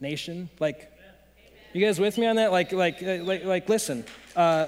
nation. 0.00 0.50
Like, 0.58 0.90
you 1.72 1.80
guys 1.80 2.00
with 2.00 2.18
me 2.18 2.26
on 2.26 2.34
that? 2.36 2.50
Like, 2.50 2.72
like, 2.72 3.00
like, 3.00 3.44
like 3.44 3.68
listen. 3.68 4.04
Uh, 4.34 4.66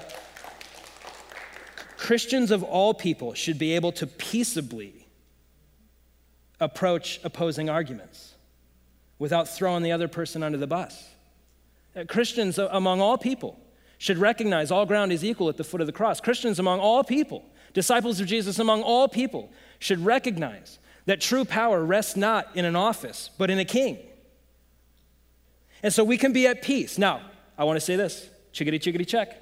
Christians 2.05 2.51
of 2.51 2.61
all 2.61 2.93
people 2.93 3.33
should 3.33 3.57
be 3.57 3.73
able 3.73 3.91
to 3.93 4.05
peaceably 4.05 5.07
approach 6.59 7.19
opposing 7.23 7.67
arguments 7.67 8.35
without 9.17 9.49
throwing 9.49 9.81
the 9.81 9.91
other 9.91 10.07
person 10.07 10.43
under 10.43 10.59
the 10.59 10.67
bus. 10.67 11.09
Uh, 11.95 12.03
Christians 12.07 12.59
among 12.59 13.01
all 13.01 13.17
people 13.17 13.59
should 13.97 14.19
recognize 14.19 14.69
all 14.69 14.85
ground 14.85 15.11
is 15.11 15.25
equal 15.25 15.49
at 15.49 15.57
the 15.57 15.63
foot 15.63 15.81
of 15.81 15.87
the 15.87 15.93
cross. 15.93 16.21
Christians 16.21 16.59
among 16.59 16.79
all 16.79 17.03
people, 17.03 17.43
disciples 17.73 18.19
of 18.19 18.27
Jesus 18.27 18.59
among 18.59 18.83
all 18.83 19.07
people, 19.07 19.49
should 19.79 20.05
recognize 20.05 20.77
that 21.07 21.19
true 21.19 21.43
power 21.43 21.83
rests 21.83 22.15
not 22.15 22.55
in 22.55 22.65
an 22.65 22.75
office, 22.75 23.31
but 23.39 23.49
in 23.49 23.57
a 23.57 23.65
king. 23.65 23.97
And 25.81 25.91
so 25.91 26.03
we 26.03 26.19
can 26.19 26.33
be 26.33 26.45
at 26.45 26.61
peace. 26.61 26.99
Now, 26.99 27.21
I 27.57 27.63
want 27.63 27.77
to 27.77 27.81
say 27.81 27.95
this 27.95 28.29
chickadee, 28.51 28.77
chickadee, 28.77 29.05
check. 29.05 29.41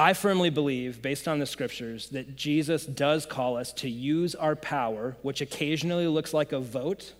I 0.00 0.12
firmly 0.12 0.48
believe, 0.50 1.02
based 1.02 1.26
on 1.26 1.40
the 1.40 1.46
scriptures, 1.46 2.10
that 2.10 2.36
Jesus 2.36 2.86
does 2.86 3.26
call 3.26 3.56
us 3.56 3.72
to 3.74 3.90
use 3.90 4.36
our 4.36 4.54
power, 4.54 5.16
which 5.22 5.40
occasionally 5.40 6.06
looks 6.06 6.32
like 6.32 6.52
a 6.52 6.60
vote 6.60 7.14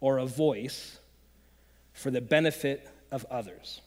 or 0.00 0.18
a 0.18 0.26
voice, 0.26 0.98
for 1.92 2.10
the 2.10 2.20
benefit 2.20 2.88
of 3.12 3.24
others. 3.30 3.80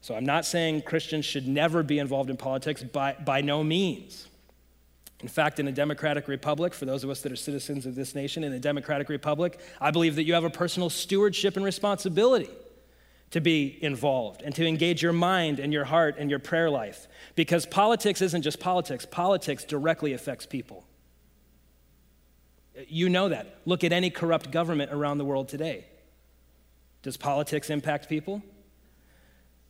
So 0.00 0.14
I'm 0.14 0.24
not 0.24 0.46
saying 0.46 0.82
Christians 0.82 1.26
should 1.26 1.46
never 1.46 1.82
be 1.82 1.98
involved 1.98 2.30
in 2.30 2.36
politics, 2.38 2.82
by, 2.82 3.12
by 3.12 3.42
no 3.42 3.62
means. 3.62 4.28
In 5.20 5.28
fact, 5.28 5.60
in 5.60 5.68
a 5.68 5.72
democratic 5.72 6.28
republic, 6.28 6.72
for 6.72 6.86
those 6.86 7.04
of 7.04 7.10
us 7.10 7.20
that 7.22 7.30
are 7.30 7.36
citizens 7.36 7.84
of 7.84 7.94
this 7.94 8.14
nation, 8.14 8.42
in 8.42 8.52
a 8.52 8.58
democratic 8.58 9.08
republic, 9.08 9.60
I 9.80 9.90
believe 9.90 10.16
that 10.16 10.24
you 10.24 10.34
have 10.34 10.44
a 10.44 10.50
personal 10.50 10.88
stewardship 10.88 11.56
and 11.56 11.64
responsibility 11.64 12.48
to 13.32 13.40
be 13.40 13.78
involved 13.82 14.42
and 14.42 14.54
to 14.54 14.66
engage 14.66 15.02
your 15.02 15.12
mind 15.12 15.58
and 15.58 15.72
your 15.72 15.84
heart 15.84 16.16
and 16.18 16.30
your 16.30 16.38
prayer 16.38 16.70
life. 16.70 17.08
Because 17.34 17.66
politics 17.66 18.22
isn't 18.22 18.42
just 18.42 18.60
politics, 18.60 19.06
politics 19.06 19.64
directly 19.64 20.12
affects 20.12 20.46
people. 20.46 20.86
You 22.88 23.08
know 23.08 23.30
that. 23.30 23.58
Look 23.64 23.84
at 23.84 23.92
any 23.92 24.10
corrupt 24.10 24.50
government 24.50 24.92
around 24.92 25.18
the 25.18 25.24
world 25.24 25.48
today. 25.48 25.86
Does 27.02 27.16
politics 27.16 27.70
impact 27.70 28.08
people? 28.08 28.42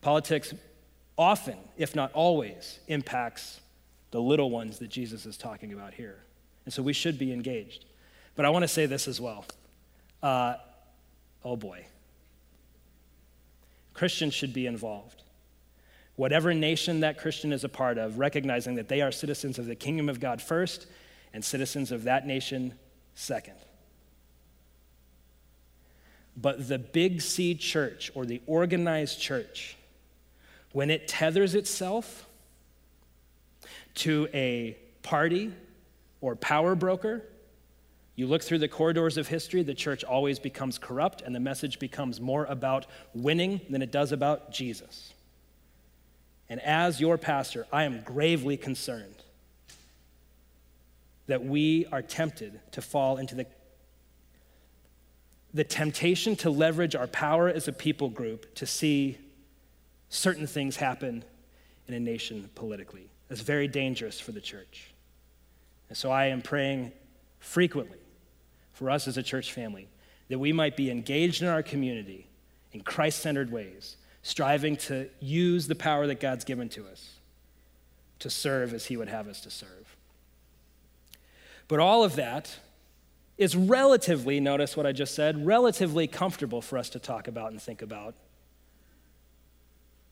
Politics 0.01 0.53
often, 1.17 1.57
if 1.77 1.95
not 1.95 2.13
always, 2.13 2.81
impacts 2.89 3.61
the 4.11 4.21
little 4.21 4.51
ones 4.51 4.79
that 4.81 4.89
Jesus 4.89 5.25
is 5.25 5.37
talking 5.37 5.73
about 5.73 5.95
here. 5.95 6.19
And 6.65 6.75
so 6.75 6.83
we 6.83 6.93
should 6.93 7.19
be 7.19 7.33
engaged. 7.33 7.85
But 8.35 8.45
I 8.45 8.51
want 8.51 8.65
to 8.65 8.69
say 8.69 8.87
this 8.87 9.07
as 9.07 9.21
well. 9.21 9.45
Uh, 10.21 10.57
oh 11.45 11.57
boy. 11.57 11.87
Christians 14.03 14.35
should 14.35 14.53
be 14.53 14.67
involved. 14.67 15.23
Whatever 16.17 16.53
nation 16.53 16.99
that 17.01 17.19
Christian 17.19 17.53
is 17.53 17.63
a 17.63 17.69
part 17.69 17.99
of, 17.99 18.19
recognizing 18.19 18.75
that 18.75 18.89
they 18.89 19.01
are 19.01 19.13
citizens 19.13 19.61
of 19.61 19.67
the 19.67 19.77
kingdom 19.77 20.09
of 20.09 20.19
God 20.19 20.43
first 20.43 20.89
and 21.33 21.45
citizens 21.45 21.93
of 21.93 22.03
that 22.03 22.27
nation 22.27 22.75
second. 23.15 23.55
But 26.37 26.67
the 26.67 26.81
big 26.81 27.21
C 27.23 27.55
church 27.55 28.11
or 28.17 28.27
the 28.27 28.43
organized 28.49 29.21
church 29.21 29.77
when 30.73 30.91
it 30.91 31.07
tethers 31.07 31.55
itself 31.55 32.29
to 33.95 34.27
a 34.35 34.77
party 35.05 35.53
or 36.21 36.35
power 36.35 36.75
broker, 36.75 37.23
you 38.15 38.27
look 38.27 38.43
through 38.43 38.59
the 38.59 38.69
corridors 38.69 39.17
of 39.17 39.29
history, 39.29 39.63
the 39.63 39.75
church 39.75 40.05
always 40.05 40.39
becomes 40.39 40.79
corrupt, 40.79 41.23
and 41.23 41.35
the 41.35 41.41
message 41.41 41.79
becomes 41.79 42.21
more 42.21 42.45
about 42.45 42.87
winning 43.15 43.61
than 43.71 43.81
it 43.81 43.91
does 43.91 44.13
about 44.13 44.53
Jesus. 44.53 45.15
And 46.49 46.61
as 46.61 47.01
your 47.01 47.17
pastor, 47.17 47.67
I 47.73 47.85
am 47.85 48.03
gravely 48.03 48.59
concerned 48.59 49.15
that 51.27 51.43
we 51.43 51.87
are 51.87 52.03
tempted 52.03 52.61
to 52.73 52.83
fall 52.83 53.17
into 53.17 53.35
the, 53.35 53.47
the 55.55 55.65
temptation 55.65 56.37
to 56.37 56.51
leverage 56.51 56.95
our 56.95 57.07
power 57.07 57.49
as 57.49 57.69
a 57.69 57.73
people 57.73 58.11
group 58.11 58.55
to 58.57 58.67
see 58.67 59.17
certain 60.11 60.47
things 60.47 60.77
happen 60.77 61.25
in 61.89 61.95
a 61.95 62.01
nation 62.01 62.51
politically. 62.55 63.09
That's 63.29 63.41
very 63.41 63.69
dangerous 63.69 64.21
for 64.21 64.33
the 64.33 64.41
church. 64.43 64.93
And 65.89 65.97
so 65.97 66.11
I 66.11 66.27
am 66.27 66.43
praying 66.43 66.93
frequently 67.39 68.02
for 68.73 68.91
us 68.91 69.07
as 69.07 69.17
a 69.17 69.23
church 69.23 69.53
family 69.53 69.89
that 70.29 70.39
we 70.39 70.53
might 70.53 70.77
be 70.77 70.91
engaged 70.91 71.43
in 71.43 71.49
our 71.49 71.63
community 71.63 72.27
in 72.73 72.81
Christ 72.81 73.21
centered 73.21 73.53
ways, 73.53 73.97
striving 74.23 74.77
to 74.77 75.09
use 75.21 75.67
the 75.67 75.75
power 75.75 76.07
that 76.07 76.21
God's 76.21 76.45
given 76.45 76.69
to 76.71 76.87
us 76.87 77.17
to 78.19 78.31
serve 78.31 78.73
as 78.73 78.87
He 78.87 78.97
would 78.97 79.09
have 79.09 79.29
us 79.29 79.41
to 79.43 79.51
serve. 79.51 79.97
But 81.69 81.81
all 81.81 82.05
of 82.05 82.17
that 82.17 82.59
is 83.37 83.57
relatively, 83.57 84.41
notice 84.41 84.77
what 84.77 84.87
I 84.87 84.93
just 84.93 85.15
said, 85.15 85.45
relatively 85.45 86.07
comfortable 86.07 86.63
for 86.63 86.79
us 86.79 86.89
to 86.91 86.99
talk 86.99 87.29
about 87.29 87.51
and 87.51 87.61
think 87.61 87.83
about 87.83 88.15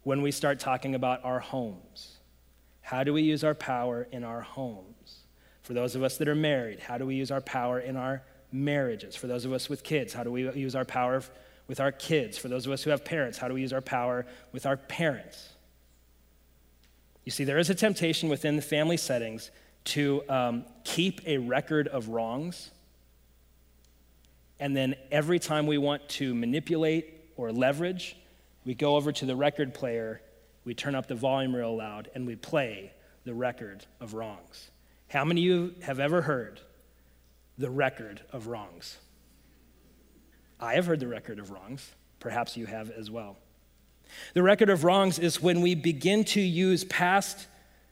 when 0.02 0.22
we 0.22 0.30
start 0.30 0.58
talking 0.58 0.94
about 0.94 1.24
our 1.24 1.40
homes. 1.40 2.16
How 2.80 3.04
do 3.04 3.12
we 3.12 3.22
use 3.22 3.44
our 3.44 3.54
power 3.54 4.08
in 4.10 4.24
our 4.24 4.40
homes? 4.40 5.20
For 5.62 5.74
those 5.74 5.94
of 5.94 6.02
us 6.02 6.16
that 6.16 6.28
are 6.28 6.34
married, 6.34 6.80
how 6.80 6.98
do 6.98 7.06
we 7.06 7.14
use 7.14 7.30
our 7.30 7.40
power 7.40 7.78
in 7.78 7.96
our 7.96 8.22
marriages? 8.52 9.16
For 9.16 9.26
those 9.26 9.44
of 9.44 9.52
us 9.52 9.68
with 9.68 9.82
kids, 9.82 10.12
how 10.12 10.24
do 10.24 10.32
we 10.32 10.50
use 10.52 10.74
our 10.74 10.84
power 10.84 11.22
with 11.66 11.80
our 11.80 11.92
kids? 11.92 12.38
For 12.38 12.48
those 12.48 12.66
of 12.66 12.72
us 12.72 12.82
who 12.82 12.90
have 12.90 13.04
parents, 13.04 13.38
how 13.38 13.48
do 13.48 13.54
we 13.54 13.60
use 13.60 13.72
our 13.72 13.80
power 13.80 14.26
with 14.52 14.66
our 14.66 14.76
parents? 14.76 15.50
You 17.24 17.32
see, 17.32 17.44
there 17.44 17.58
is 17.58 17.70
a 17.70 17.74
temptation 17.74 18.28
within 18.28 18.56
the 18.56 18.62
family 18.62 18.96
settings 18.96 19.50
to 19.84 20.22
um, 20.28 20.64
keep 20.84 21.20
a 21.26 21.38
record 21.38 21.88
of 21.88 22.08
wrongs. 22.08 22.70
And 24.58 24.76
then 24.76 24.94
every 25.10 25.38
time 25.38 25.66
we 25.66 25.78
want 25.78 26.08
to 26.10 26.34
manipulate 26.34 27.32
or 27.36 27.52
leverage, 27.52 28.16
we 28.64 28.74
go 28.74 28.96
over 28.96 29.12
to 29.12 29.26
the 29.26 29.36
record 29.36 29.72
player, 29.72 30.20
we 30.64 30.74
turn 30.74 30.94
up 30.94 31.06
the 31.06 31.14
volume 31.14 31.54
real 31.54 31.76
loud, 31.76 32.10
and 32.14 32.26
we 32.26 32.36
play 32.36 32.92
the 33.24 33.34
record 33.34 33.84
of 34.00 34.14
wrongs. 34.14 34.70
How 35.08 35.24
many 35.24 35.40
of 35.40 35.44
you 35.44 35.74
have 35.82 35.98
ever 35.98 36.22
heard 36.22 36.60
the 37.58 37.70
record 37.70 38.20
of 38.32 38.46
wrongs? 38.46 38.98
I 40.60 40.74
have 40.74 40.86
heard 40.86 41.00
the 41.00 41.08
record 41.08 41.38
of 41.38 41.50
wrongs. 41.50 41.90
Perhaps 42.18 42.56
you 42.56 42.66
have 42.66 42.90
as 42.90 43.10
well. 43.10 43.36
The 44.34 44.42
record 44.42 44.68
of 44.70 44.84
wrongs 44.84 45.18
is 45.18 45.40
when 45.40 45.60
we 45.60 45.74
begin 45.74 46.24
to 46.24 46.40
use 46.40 46.84
past 46.84 47.46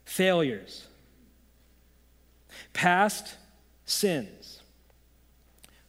failures, 0.05 0.87
past 2.73 3.35
sins 3.85 4.61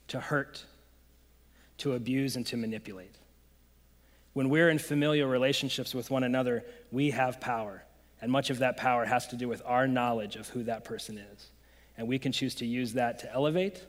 to 0.09 0.21
hurt, 0.21 0.65
to 1.79 1.93
abuse, 1.95 2.37
and 2.37 2.47
to 2.47 2.57
manipulate. 2.57 3.15
When 4.33 4.49
we're 4.49 4.71
in 4.71 4.79
familial 4.79 5.29
relationships 5.29 5.95
with 5.95 6.11
one 6.11 6.25
another, 6.25 6.65
we 6.91 7.11
have 7.11 7.41
power. 7.41 7.83
And 8.21 8.31
much 8.31 8.51
of 8.51 8.59
that 8.59 8.77
power 8.77 9.05
has 9.05 9.27
to 9.29 9.37
do 9.37 9.49
with 9.49 9.63
our 9.65 9.89
knowledge 9.89 10.37
of 10.37 10.49
who 10.49 10.63
that 10.65 10.85
person 10.85 11.19
is. 11.19 11.51
And 12.01 12.09
we 12.09 12.19
can 12.19 12.33
choose 12.33 12.55
to 12.57 12.67
use 12.67 12.95
that 12.95 13.19
to 13.19 13.31
elevate 13.31 13.85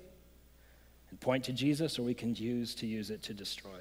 and 1.12 1.20
point 1.22 1.46
to 1.46 1.54
Jesus, 1.54 1.98
or 1.98 2.02
we 2.02 2.14
can 2.14 2.36
use 2.36 2.76
to 2.76 2.86
use 2.86 3.10
it 3.10 3.24
to 3.24 3.34
destroy. 3.34 3.80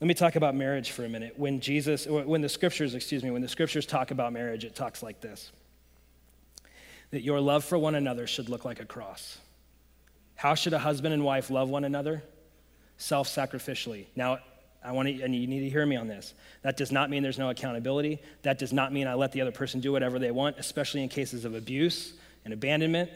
Let 0.00 0.08
me 0.08 0.14
talk 0.14 0.34
about 0.34 0.54
marriage 0.54 0.92
for 0.92 1.04
a 1.04 1.10
minute. 1.10 1.38
When 1.38 1.60
Jesus, 1.60 2.06
when 2.06 2.40
the 2.40 2.48
scriptures, 2.48 2.94
excuse 2.94 3.22
me, 3.22 3.30
when 3.30 3.42
the 3.42 3.48
scriptures 3.48 3.84
talk 3.84 4.12
about 4.12 4.32
marriage, 4.32 4.64
it 4.64 4.74
talks 4.74 5.02
like 5.02 5.20
this 5.20 5.52
that 7.10 7.20
your 7.20 7.38
love 7.38 7.64
for 7.64 7.76
one 7.76 7.94
another 7.94 8.26
should 8.26 8.48
look 8.48 8.64
like 8.64 8.80
a 8.80 8.86
cross. 8.86 9.36
How 10.34 10.54
should 10.54 10.72
a 10.72 10.78
husband 10.78 11.12
and 11.12 11.24
wife 11.24 11.50
love 11.50 11.68
one 11.68 11.84
another? 11.84 12.22
Self 12.96 13.28
sacrificially. 13.28 14.06
Now, 14.16 14.38
I 14.82 14.92
want 14.92 15.08
to, 15.08 15.22
and 15.22 15.34
you 15.34 15.46
need 15.46 15.60
to 15.60 15.68
hear 15.68 15.84
me 15.84 15.96
on 15.96 16.08
this. 16.08 16.32
That 16.62 16.78
does 16.78 16.92
not 16.92 17.10
mean 17.10 17.22
there's 17.22 17.38
no 17.38 17.50
accountability. 17.50 18.20
That 18.42 18.58
does 18.58 18.72
not 18.72 18.90
mean 18.90 19.06
I 19.06 19.14
let 19.14 19.32
the 19.32 19.42
other 19.42 19.52
person 19.52 19.80
do 19.80 19.92
whatever 19.92 20.18
they 20.18 20.30
want, 20.30 20.56
especially 20.58 21.02
in 21.02 21.10
cases 21.10 21.44
of 21.44 21.54
abuse 21.54 22.14
and 22.48 22.54
abandonment. 22.54 23.10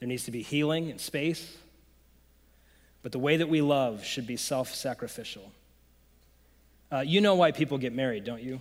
There 0.00 0.08
needs 0.08 0.24
to 0.24 0.32
be 0.32 0.42
healing 0.42 0.90
and 0.90 1.00
space. 1.00 1.56
But 3.04 3.12
the 3.12 3.20
way 3.20 3.36
that 3.36 3.48
we 3.48 3.60
love 3.60 4.04
should 4.04 4.26
be 4.26 4.36
self 4.36 4.74
sacrificial. 4.74 5.52
Uh, 6.90 7.04
you 7.06 7.20
know 7.20 7.36
why 7.36 7.52
people 7.52 7.78
get 7.78 7.92
married, 7.92 8.24
don't 8.24 8.42
you? 8.42 8.60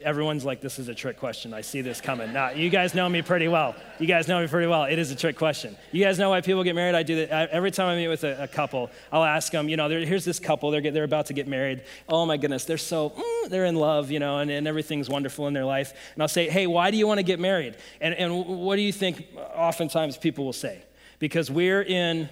Everyone's 0.00 0.44
like, 0.44 0.60
this 0.60 0.78
is 0.78 0.88
a 0.88 0.94
trick 0.94 1.18
question. 1.18 1.52
I 1.52 1.60
see 1.60 1.80
this 1.80 2.00
coming. 2.00 2.32
Now, 2.32 2.50
you 2.50 2.70
guys 2.70 2.94
know 2.94 3.08
me 3.08 3.22
pretty 3.22 3.48
well. 3.48 3.74
You 3.98 4.06
guys 4.06 4.28
know 4.28 4.40
me 4.40 4.46
pretty 4.46 4.66
well. 4.66 4.84
It 4.84 4.98
is 4.98 5.10
a 5.10 5.16
trick 5.16 5.36
question. 5.36 5.76
You 5.92 6.02
guys 6.02 6.18
know 6.18 6.30
why 6.30 6.40
people 6.40 6.64
get 6.64 6.74
married? 6.74 6.94
I 6.94 7.02
do 7.02 7.26
that 7.26 7.50
every 7.50 7.70
time 7.70 7.88
I 7.88 7.96
meet 7.96 8.08
with 8.08 8.24
a, 8.24 8.44
a 8.44 8.48
couple. 8.48 8.90
I'll 9.12 9.24
ask 9.24 9.52
them, 9.52 9.68
you 9.68 9.76
know, 9.76 9.88
here's 9.88 10.24
this 10.24 10.38
couple. 10.38 10.70
They're, 10.70 10.90
they're 10.90 11.04
about 11.04 11.26
to 11.26 11.32
get 11.32 11.46
married. 11.48 11.82
Oh 12.08 12.24
my 12.24 12.36
goodness, 12.36 12.64
they're 12.64 12.78
so, 12.78 13.10
mm, 13.10 13.48
they're 13.50 13.66
in 13.66 13.76
love, 13.76 14.10
you 14.10 14.20
know, 14.20 14.38
and, 14.38 14.50
and 14.50 14.66
everything's 14.66 15.08
wonderful 15.08 15.46
in 15.48 15.54
their 15.54 15.64
life. 15.64 15.92
And 16.14 16.22
I'll 16.22 16.28
say, 16.28 16.48
hey, 16.48 16.66
why 16.66 16.90
do 16.90 16.96
you 16.96 17.06
want 17.06 17.18
to 17.18 17.24
get 17.24 17.38
married? 17.38 17.76
And, 18.00 18.14
and 18.14 18.46
what 18.46 18.76
do 18.76 18.82
you 18.82 18.92
think 18.92 19.26
oftentimes 19.54 20.16
people 20.16 20.44
will 20.44 20.52
say? 20.52 20.82
Because 21.18 21.50
we're 21.50 21.82
in 21.82 22.28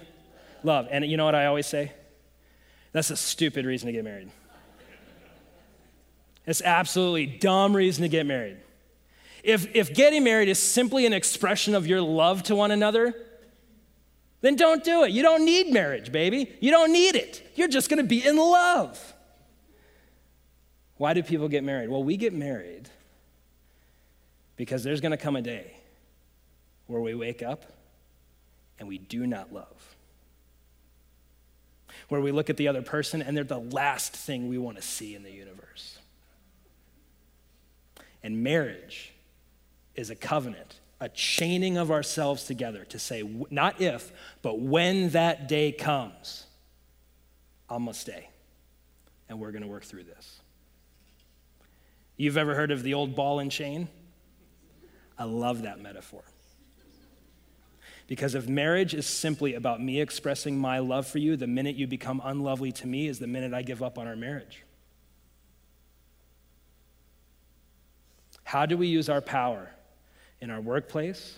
love. 0.63 0.87
And 0.89 1.05
you 1.05 1.17
know 1.17 1.25
what 1.25 1.35
I 1.35 1.45
always 1.45 1.67
say? 1.67 1.91
That's 2.93 3.09
a 3.09 3.17
stupid 3.17 3.65
reason 3.65 3.87
to 3.87 3.91
get 3.91 4.03
married. 4.03 4.31
It's 6.45 6.61
absolutely 6.61 7.25
dumb 7.25 7.75
reason 7.75 8.03
to 8.03 8.09
get 8.09 8.25
married. 8.25 8.57
If, 9.43 9.75
if 9.75 9.93
getting 9.93 10.23
married 10.23 10.49
is 10.49 10.59
simply 10.59 11.05
an 11.05 11.13
expression 11.13 11.75
of 11.75 11.85
your 11.85 12.01
love 12.01 12.43
to 12.43 12.55
one 12.55 12.71
another, 12.71 13.13
then 14.41 14.55
don't 14.55 14.83
do 14.83 15.03
it. 15.03 15.11
You 15.11 15.21
don't 15.21 15.45
need 15.45 15.71
marriage, 15.71 16.11
baby. 16.11 16.51
You 16.59 16.71
don't 16.71 16.91
need 16.91 17.15
it. 17.15 17.49
You're 17.55 17.67
just 17.67 17.89
going 17.89 18.01
to 18.01 18.07
be 18.07 18.25
in 18.25 18.37
love. 18.37 19.13
Why 20.97 21.13
do 21.13 21.23
people 21.23 21.47
get 21.47 21.63
married? 21.63 21.89
Well, 21.89 22.03
we 22.03 22.17
get 22.17 22.33
married 22.33 22.89
because 24.55 24.83
there's 24.83 25.01
going 25.01 25.11
to 25.11 25.17
come 25.17 25.35
a 25.35 25.41
day 25.41 25.77
where 26.87 27.01
we 27.01 27.13
wake 27.13 27.41
up 27.41 27.65
and 28.79 28.87
we 28.87 28.97
do 28.97 29.25
not 29.25 29.53
love. 29.53 29.95
Where 32.09 32.21
we 32.21 32.31
look 32.31 32.49
at 32.49 32.57
the 32.57 32.67
other 32.67 32.81
person 32.81 33.21
and 33.21 33.35
they're 33.35 33.43
the 33.43 33.59
last 33.59 34.13
thing 34.13 34.49
we 34.49 34.57
want 34.57 34.77
to 34.77 34.83
see 34.83 35.15
in 35.15 35.23
the 35.23 35.31
universe. 35.31 35.99
And 38.23 38.41
marriage 38.41 39.13
is 39.95 40.09
a 40.09 40.15
covenant, 40.15 40.79
a 40.99 41.09
chaining 41.09 41.77
of 41.77 41.91
ourselves 41.91 42.45
together 42.45 42.85
to 42.85 42.97
say, 42.97 43.21
not 43.49 43.81
if, 43.81 44.11
but 44.41 44.59
when 44.59 45.09
that 45.09 45.47
day 45.47 45.71
comes, 45.71 46.45
going 47.69 47.85
to 47.85 47.93
stay. 47.93 48.29
And 49.29 49.39
we're 49.39 49.51
going 49.51 49.63
to 49.63 49.67
work 49.67 49.83
through 49.83 50.03
this. 50.03 50.39
You've 52.17 52.37
ever 52.37 52.55
heard 52.55 52.71
of 52.71 52.83
the 52.83 52.93
old 52.93 53.15
ball 53.15 53.39
and 53.39 53.51
chain? 53.51 53.87
I 55.17 55.25
love 55.25 55.63
that 55.63 55.79
metaphor. 55.79 56.23
Because 58.07 58.35
if 58.35 58.47
marriage 58.47 58.93
is 58.93 59.05
simply 59.07 59.55
about 59.55 59.81
me 59.81 60.01
expressing 60.01 60.57
my 60.57 60.79
love 60.79 61.07
for 61.07 61.19
you, 61.19 61.35
the 61.35 61.47
minute 61.47 61.75
you 61.75 61.87
become 61.87 62.21
unlovely 62.23 62.71
to 62.73 62.87
me 62.87 63.07
is 63.07 63.19
the 63.19 63.27
minute 63.27 63.53
I 63.53 63.61
give 63.61 63.81
up 63.81 63.97
on 63.97 64.07
our 64.07 64.15
marriage. 64.15 64.63
How 68.43 68.65
do 68.65 68.77
we 68.77 68.87
use 68.87 69.09
our 69.09 69.21
power 69.21 69.69
in 70.41 70.49
our 70.49 70.61
workplace, 70.61 71.37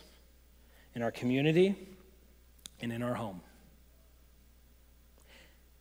in 0.95 1.01
our 1.01 1.11
community, 1.11 1.75
and 2.81 2.91
in 2.91 3.03
our 3.03 3.13
home? 3.13 3.41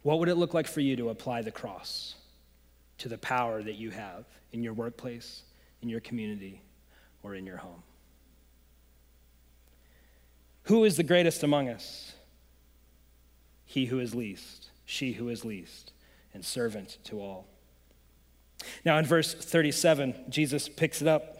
What 0.02 0.18
would 0.18 0.28
it 0.28 0.34
look 0.34 0.52
like 0.52 0.66
for 0.66 0.80
you 0.80 0.96
to 0.96 1.08
apply 1.08 1.42
the 1.42 1.50
cross 1.50 2.14
to 2.98 3.08
the 3.08 3.18
power 3.18 3.62
that 3.62 3.74
you 3.74 3.90
have 3.90 4.26
in 4.52 4.62
your 4.62 4.74
workplace, 4.74 5.42
in 5.82 5.88
your 5.88 6.00
community, 6.00 6.60
or 7.22 7.34
in 7.34 7.46
your 7.46 7.56
home? 7.56 7.82
Who 10.64 10.84
is 10.84 10.96
the 10.96 11.02
greatest 11.02 11.42
among 11.42 11.68
us? 11.68 12.12
He 13.64 13.86
who 13.86 13.98
is 13.98 14.14
least, 14.14 14.68
she 14.84 15.12
who 15.12 15.28
is 15.28 15.44
least, 15.44 15.92
and 16.32 16.44
servant 16.44 16.98
to 17.04 17.20
all. 17.20 17.46
Now, 18.84 18.98
in 18.98 19.04
verse 19.04 19.34
37, 19.34 20.14
Jesus 20.28 20.68
picks 20.68 21.02
it 21.02 21.08
up. 21.08 21.34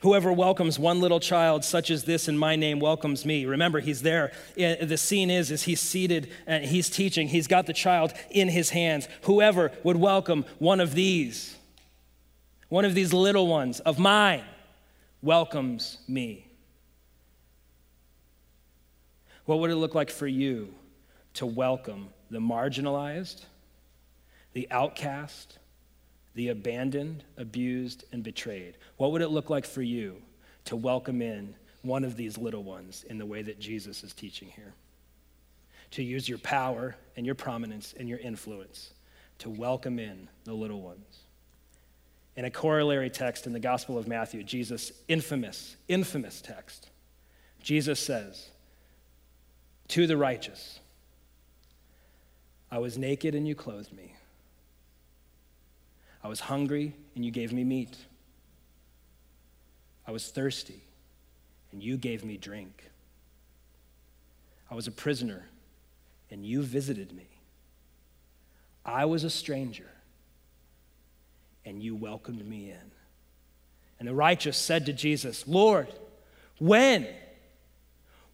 Whoever 0.00 0.32
welcomes 0.32 0.78
one 0.78 1.00
little 1.00 1.20
child 1.20 1.64
such 1.64 1.90
as 1.90 2.04
this 2.04 2.28
in 2.28 2.38
my 2.38 2.56
name 2.56 2.78
welcomes 2.78 3.24
me. 3.24 3.46
Remember, 3.46 3.80
he's 3.80 4.02
there. 4.02 4.32
The 4.56 4.96
scene 4.96 5.30
is, 5.30 5.50
is 5.50 5.62
he's 5.62 5.80
seated 5.80 6.30
and 6.46 6.64
he's 6.64 6.88
teaching. 6.88 7.28
He's 7.28 7.46
got 7.46 7.66
the 7.66 7.72
child 7.72 8.12
in 8.30 8.48
his 8.48 8.70
hands. 8.70 9.08
Whoever 9.22 9.72
would 9.82 9.96
welcome 9.96 10.44
one 10.58 10.80
of 10.80 10.94
these, 10.94 11.56
one 12.68 12.84
of 12.84 12.94
these 12.94 13.12
little 13.12 13.46
ones 13.46 13.80
of 13.80 13.98
mine, 13.98 14.44
welcomes 15.20 15.98
me. 16.06 16.46
What 19.44 19.58
would 19.58 19.70
it 19.70 19.76
look 19.76 19.94
like 19.94 20.10
for 20.10 20.26
you 20.26 20.72
to 21.34 21.46
welcome 21.46 22.08
the 22.30 22.38
marginalized, 22.38 23.44
the 24.52 24.68
outcast, 24.70 25.58
the 26.34 26.48
abandoned, 26.48 27.24
abused, 27.36 28.04
and 28.12 28.22
betrayed? 28.22 28.76
What 28.96 29.12
would 29.12 29.22
it 29.22 29.28
look 29.28 29.50
like 29.50 29.66
for 29.66 29.82
you 29.82 30.22
to 30.66 30.76
welcome 30.76 31.20
in 31.20 31.54
one 31.82 32.04
of 32.04 32.16
these 32.16 32.38
little 32.38 32.62
ones 32.62 33.04
in 33.08 33.18
the 33.18 33.26
way 33.26 33.42
that 33.42 33.58
Jesus 33.60 34.02
is 34.04 34.12
teaching 34.12 34.48
here? 34.48 34.74
To 35.92 36.02
use 36.02 36.28
your 36.28 36.38
power 36.38 36.96
and 37.16 37.26
your 37.26 37.34
prominence 37.34 37.94
and 37.98 38.08
your 38.08 38.18
influence 38.18 38.94
to 39.42 39.50
welcome 39.50 39.98
in 39.98 40.28
the 40.44 40.54
little 40.54 40.80
ones. 40.80 41.18
In 42.36 42.44
a 42.44 42.50
corollary 42.50 43.10
text 43.10 43.46
in 43.46 43.52
the 43.52 43.60
Gospel 43.60 43.98
of 43.98 44.06
Matthew, 44.06 44.44
Jesus' 44.44 44.92
infamous, 45.08 45.76
infamous 45.88 46.40
text, 46.40 46.88
Jesus 47.60 47.98
says 48.00 48.50
to 49.88 50.06
the 50.06 50.16
righteous, 50.16 50.78
I 52.70 52.78
was 52.78 52.96
naked 52.96 53.34
and 53.34 53.46
you 53.46 53.54
clothed 53.54 53.92
me. 53.92 54.14
I 56.22 56.28
was 56.28 56.40
hungry 56.40 56.94
and 57.14 57.24
you 57.24 57.30
gave 57.30 57.52
me 57.52 57.64
meat. 57.64 57.96
I 60.06 60.12
was 60.12 60.28
thirsty 60.28 60.82
and 61.72 61.82
you 61.82 61.96
gave 61.96 62.24
me 62.24 62.36
drink. 62.36 62.90
I 64.70 64.74
was 64.74 64.86
a 64.86 64.92
prisoner 64.92 65.46
and 66.30 66.46
you 66.46 66.62
visited 66.62 67.12
me. 67.12 67.26
I 68.84 69.04
was 69.04 69.24
a 69.24 69.30
stranger 69.30 69.88
and 71.64 71.82
you 71.82 71.94
welcomed 71.94 72.46
me 72.46 72.70
in. 72.70 72.90
And 73.98 74.08
the 74.08 74.14
righteous 74.14 74.56
said 74.56 74.86
to 74.86 74.92
Jesus, 74.92 75.46
Lord, 75.46 75.88
when? 76.58 77.06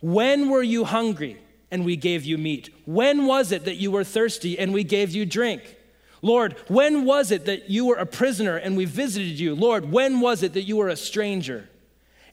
When 0.00 0.48
were 0.48 0.62
you 0.62 0.84
hungry 0.84 1.38
and 1.70 1.84
we 1.84 1.96
gave 1.96 2.24
you 2.24 2.38
meat? 2.38 2.70
When 2.86 3.26
was 3.26 3.52
it 3.52 3.64
that 3.64 3.76
you 3.76 3.90
were 3.90 4.04
thirsty 4.04 4.58
and 4.58 4.72
we 4.72 4.84
gave 4.84 5.10
you 5.10 5.26
drink? 5.26 5.76
Lord, 6.20 6.56
when 6.68 7.04
was 7.04 7.30
it 7.30 7.44
that 7.44 7.70
you 7.70 7.86
were 7.86 7.96
a 7.96 8.06
prisoner 8.06 8.56
and 8.56 8.76
we 8.76 8.84
visited 8.84 9.38
you? 9.38 9.54
Lord, 9.54 9.90
when 9.90 10.20
was 10.20 10.42
it 10.42 10.54
that 10.54 10.62
you 10.62 10.76
were 10.76 10.88
a 10.88 10.96
stranger 10.96 11.68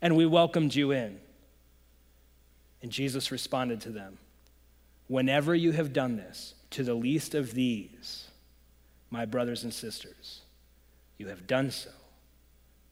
and 0.02 0.16
we 0.16 0.26
welcomed 0.26 0.74
you 0.74 0.92
in? 0.92 1.20
And 2.82 2.92
Jesus 2.92 3.32
responded 3.32 3.82
to 3.82 3.90
them 3.90 4.18
Whenever 5.08 5.54
you 5.54 5.72
have 5.72 5.94
done 5.94 6.18
this 6.18 6.56
to 6.72 6.84
the 6.84 6.96
least 6.96 7.36
of 7.36 7.54
these, 7.54 8.28
my 9.12 9.26
brothers 9.26 9.64
and 9.64 9.74
sisters, 9.74 10.42
you 11.18 11.28
have 11.28 11.46
done 11.46 11.70
so 11.70 11.92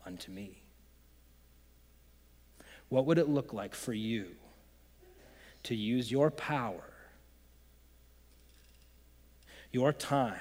unto 0.06 0.32
me. 0.32 0.62
What 2.89 3.08
would 3.08 3.17
it 3.17 3.27
look 3.27 3.51
like 3.51 3.73
for 3.73 3.93
you 3.93 4.27
to 5.63 5.75
use 5.75 6.12
your 6.12 6.29
power, 6.29 6.84
your 9.71 9.91
time, 9.91 10.39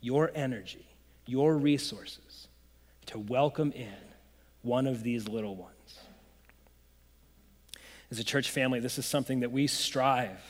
your 0.00 0.30
energy, 0.34 0.86
your 1.26 1.56
resources 1.56 2.48
to 3.06 3.18
welcome 3.18 3.72
in 3.72 3.94
one 4.62 4.86
of 4.86 5.02
these 5.02 5.28
little 5.28 5.56
ones. 5.56 5.72
As 8.10 8.18
a 8.18 8.24
church 8.24 8.50
family, 8.50 8.80
this 8.80 8.98
is 8.98 9.06
something 9.06 9.40
that 9.40 9.50
we 9.50 9.66
strive 9.66 10.40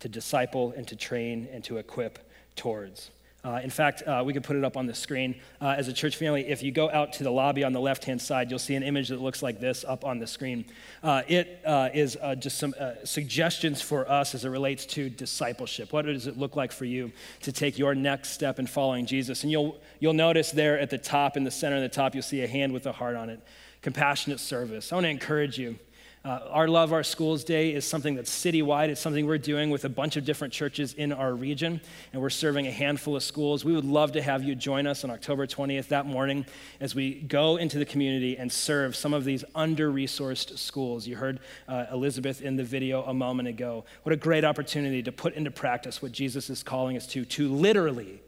to 0.00 0.08
disciple 0.08 0.72
and 0.76 0.86
to 0.88 0.96
train 0.96 1.48
and 1.52 1.62
to 1.64 1.78
equip 1.78 2.30
towards. 2.56 3.10
Uh, 3.44 3.60
in 3.62 3.70
fact, 3.70 4.02
uh, 4.02 4.22
we 4.26 4.32
could 4.32 4.42
put 4.42 4.56
it 4.56 4.64
up 4.64 4.76
on 4.76 4.86
the 4.86 4.94
screen. 4.94 5.34
Uh, 5.60 5.74
as 5.78 5.86
a 5.86 5.92
church 5.92 6.16
family, 6.16 6.48
if 6.48 6.60
you 6.60 6.72
go 6.72 6.90
out 6.90 7.12
to 7.12 7.22
the 7.22 7.30
lobby 7.30 7.62
on 7.62 7.72
the 7.72 7.80
left 7.80 8.04
hand 8.04 8.20
side, 8.20 8.50
you'll 8.50 8.58
see 8.58 8.74
an 8.74 8.82
image 8.82 9.08
that 9.08 9.20
looks 9.20 9.42
like 9.42 9.60
this 9.60 9.84
up 9.84 10.04
on 10.04 10.18
the 10.18 10.26
screen. 10.26 10.64
Uh, 11.02 11.22
it 11.28 11.60
uh, 11.64 11.88
is 11.94 12.18
uh, 12.20 12.34
just 12.34 12.58
some 12.58 12.74
suggestions 13.04 13.80
for 13.80 14.10
us 14.10 14.34
as 14.34 14.44
it 14.44 14.48
relates 14.48 14.84
to 14.86 15.08
discipleship. 15.08 15.92
What 15.92 16.06
does 16.06 16.26
it 16.26 16.36
look 16.36 16.56
like 16.56 16.72
for 16.72 16.84
you 16.84 17.12
to 17.42 17.52
take 17.52 17.78
your 17.78 17.94
next 17.94 18.30
step 18.30 18.58
in 18.58 18.66
following 18.66 19.06
Jesus? 19.06 19.44
And 19.44 19.52
you'll, 19.52 19.78
you'll 20.00 20.14
notice 20.14 20.50
there 20.50 20.78
at 20.78 20.90
the 20.90 20.98
top, 20.98 21.36
in 21.36 21.44
the 21.44 21.50
center 21.50 21.76
of 21.76 21.82
the 21.82 21.88
top, 21.88 22.14
you'll 22.14 22.22
see 22.22 22.42
a 22.42 22.48
hand 22.48 22.72
with 22.72 22.86
a 22.86 22.92
heart 22.92 23.14
on 23.16 23.30
it 23.30 23.40
compassionate 23.82 24.40
service. 24.40 24.92
I 24.92 24.96
want 24.96 25.04
to 25.04 25.10
encourage 25.10 25.58
you 25.58 25.78
uh, 26.24 26.40
our 26.50 26.66
Love 26.66 26.92
Our 26.92 27.04
Schools 27.04 27.44
Day 27.44 27.72
is 27.72 27.84
something 27.84 28.14
that's 28.14 28.30
citywide. 28.30 28.88
It's 28.88 29.00
something 29.00 29.26
we're 29.26 29.38
doing 29.38 29.70
with 29.70 29.84
a 29.84 29.88
bunch 29.88 30.16
of 30.16 30.24
different 30.24 30.52
churches 30.52 30.92
in 30.94 31.12
our 31.12 31.32
region, 31.34 31.80
and 32.12 32.20
we're 32.20 32.30
serving 32.30 32.66
a 32.66 32.70
handful 32.70 33.16
of 33.16 33.22
schools. 33.22 33.64
We 33.64 33.74
would 33.74 33.84
love 33.84 34.12
to 34.12 34.22
have 34.22 34.42
you 34.42 34.54
join 34.54 34.86
us 34.86 35.04
on 35.04 35.10
October 35.10 35.46
20th 35.46 35.88
that 35.88 36.06
morning 36.06 36.44
as 36.80 36.94
we 36.94 37.14
go 37.14 37.56
into 37.56 37.78
the 37.78 37.84
community 37.84 38.36
and 38.36 38.50
serve 38.50 38.96
some 38.96 39.14
of 39.14 39.24
these 39.24 39.44
under 39.54 39.92
resourced 39.92 40.58
schools. 40.58 41.06
You 41.06 41.16
heard 41.16 41.38
uh, 41.68 41.86
Elizabeth 41.92 42.42
in 42.42 42.56
the 42.56 42.64
video 42.64 43.04
a 43.04 43.14
moment 43.14 43.48
ago. 43.48 43.84
What 44.02 44.12
a 44.12 44.16
great 44.16 44.44
opportunity 44.44 45.02
to 45.04 45.12
put 45.12 45.34
into 45.34 45.50
practice 45.52 46.02
what 46.02 46.12
Jesus 46.12 46.50
is 46.50 46.62
calling 46.62 46.96
us 46.96 47.06
to, 47.08 47.24
to 47.26 47.48
literally 47.48 48.20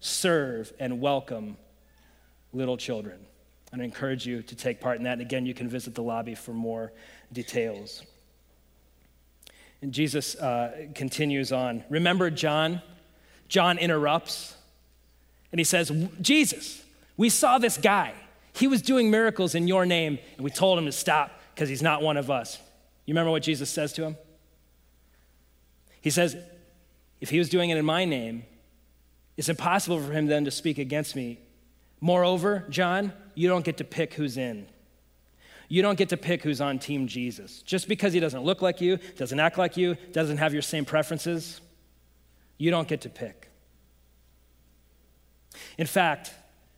serve 0.00 0.72
and 0.80 1.00
welcome 1.00 1.58
little 2.52 2.76
children. 2.76 3.18
And 3.72 3.82
I 3.82 3.84
encourage 3.84 4.26
you 4.26 4.42
to 4.42 4.54
take 4.54 4.80
part 4.80 4.98
in 4.98 5.04
that. 5.04 5.14
And 5.14 5.22
again, 5.22 5.46
you 5.46 5.54
can 5.54 5.68
visit 5.68 5.94
the 5.94 6.02
lobby 6.02 6.34
for 6.34 6.52
more 6.52 6.92
details. 7.32 8.02
And 9.82 9.92
Jesus 9.92 10.36
uh, 10.36 10.86
continues 10.94 11.52
on. 11.52 11.84
Remember 11.90 12.30
John? 12.30 12.80
John 13.48 13.78
interrupts 13.78 14.56
and 15.52 15.60
he 15.60 15.64
says, 15.64 15.90
Jesus, 16.20 16.84
we 17.16 17.28
saw 17.28 17.58
this 17.58 17.78
guy. 17.78 18.12
He 18.52 18.66
was 18.66 18.82
doing 18.82 19.10
miracles 19.10 19.54
in 19.54 19.68
your 19.68 19.86
name, 19.86 20.18
and 20.36 20.44
we 20.44 20.50
told 20.50 20.78
him 20.78 20.86
to 20.86 20.92
stop 20.92 21.30
because 21.54 21.68
he's 21.68 21.82
not 21.82 22.02
one 22.02 22.16
of 22.16 22.30
us. 22.30 22.58
You 23.04 23.12
remember 23.12 23.30
what 23.30 23.42
Jesus 23.42 23.70
says 23.70 23.92
to 23.94 24.04
him? 24.04 24.16
He 26.00 26.10
says, 26.10 26.36
If 27.20 27.30
he 27.30 27.38
was 27.38 27.48
doing 27.48 27.70
it 27.70 27.78
in 27.78 27.84
my 27.84 28.04
name, 28.04 28.44
it's 29.36 29.48
impossible 29.48 30.00
for 30.00 30.12
him 30.12 30.26
then 30.26 30.44
to 30.46 30.50
speak 30.50 30.78
against 30.78 31.14
me. 31.14 31.38
Moreover, 32.00 32.64
John, 32.70 33.12
you 33.36 33.48
don't 33.48 33.64
get 33.64 33.76
to 33.76 33.84
pick 33.84 34.14
who's 34.14 34.36
in. 34.36 34.66
You 35.68 35.82
don't 35.82 35.98
get 35.98 36.08
to 36.08 36.16
pick 36.16 36.42
who's 36.42 36.60
on 36.60 36.78
Team 36.78 37.06
Jesus. 37.06 37.62
Just 37.62 37.88
because 37.88 38.12
he 38.12 38.18
doesn't 38.20 38.42
look 38.42 38.62
like 38.62 38.80
you, 38.80 38.98
doesn't 39.16 39.38
act 39.38 39.58
like 39.58 39.76
you, 39.76 39.96
doesn't 40.12 40.38
have 40.38 40.52
your 40.52 40.62
same 40.62 40.84
preferences, 40.84 41.60
you 42.58 42.70
don't 42.70 42.88
get 42.88 43.02
to 43.02 43.08
pick. 43.08 43.50
In 45.78 45.86
fact, 45.86 46.32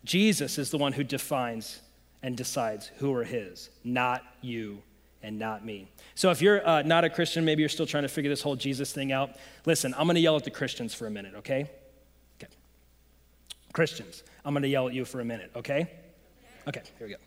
Jesus 0.04 0.58
is 0.58 0.70
the 0.70 0.78
one 0.78 0.92
who 0.92 1.04
defines 1.04 1.80
and 2.22 2.36
decides 2.36 2.88
who 2.98 3.14
are 3.14 3.24
his, 3.24 3.70
not 3.84 4.22
you 4.40 4.82
and 5.22 5.38
not 5.38 5.64
me. 5.64 5.88
So 6.14 6.30
if 6.30 6.40
you're 6.40 6.66
uh, 6.66 6.82
not 6.82 7.04
a 7.04 7.10
Christian, 7.10 7.44
maybe 7.44 7.62
you're 7.62 7.68
still 7.68 7.86
trying 7.86 8.04
to 8.04 8.08
figure 8.08 8.30
this 8.30 8.42
whole 8.42 8.56
Jesus 8.56 8.92
thing 8.92 9.12
out, 9.12 9.36
listen, 9.66 9.94
I'm 9.96 10.06
going 10.06 10.14
to 10.14 10.20
yell 10.20 10.36
at 10.36 10.44
the 10.44 10.50
Christians 10.50 10.94
for 10.94 11.06
a 11.06 11.10
minute, 11.10 11.34
okay? 11.36 11.70
Okay. 12.40 12.52
Christians, 13.72 14.22
I'm 14.44 14.54
going 14.54 14.62
to 14.62 14.68
yell 14.68 14.88
at 14.88 14.94
you 14.94 15.04
for 15.04 15.20
a 15.20 15.24
minute, 15.24 15.50
okay? 15.54 15.88
Okay, 16.68 16.82
here 16.98 17.06
we 17.06 17.14
go. 17.14 17.18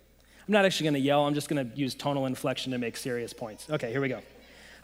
I'm 0.47 0.51
not 0.53 0.65
actually 0.65 0.83
going 0.83 0.93
to 0.93 0.99
yell, 0.99 1.25
I'm 1.25 1.33
just 1.33 1.49
going 1.49 1.67
to 1.67 1.75
use 1.75 1.95
tonal 1.95 2.27
inflection 2.27 2.71
to 2.73 2.77
make 2.77 2.95
serious 2.95 3.33
points. 3.33 3.67
Okay, 3.71 3.89
here 3.89 3.99
we 3.99 4.07
go. 4.07 4.21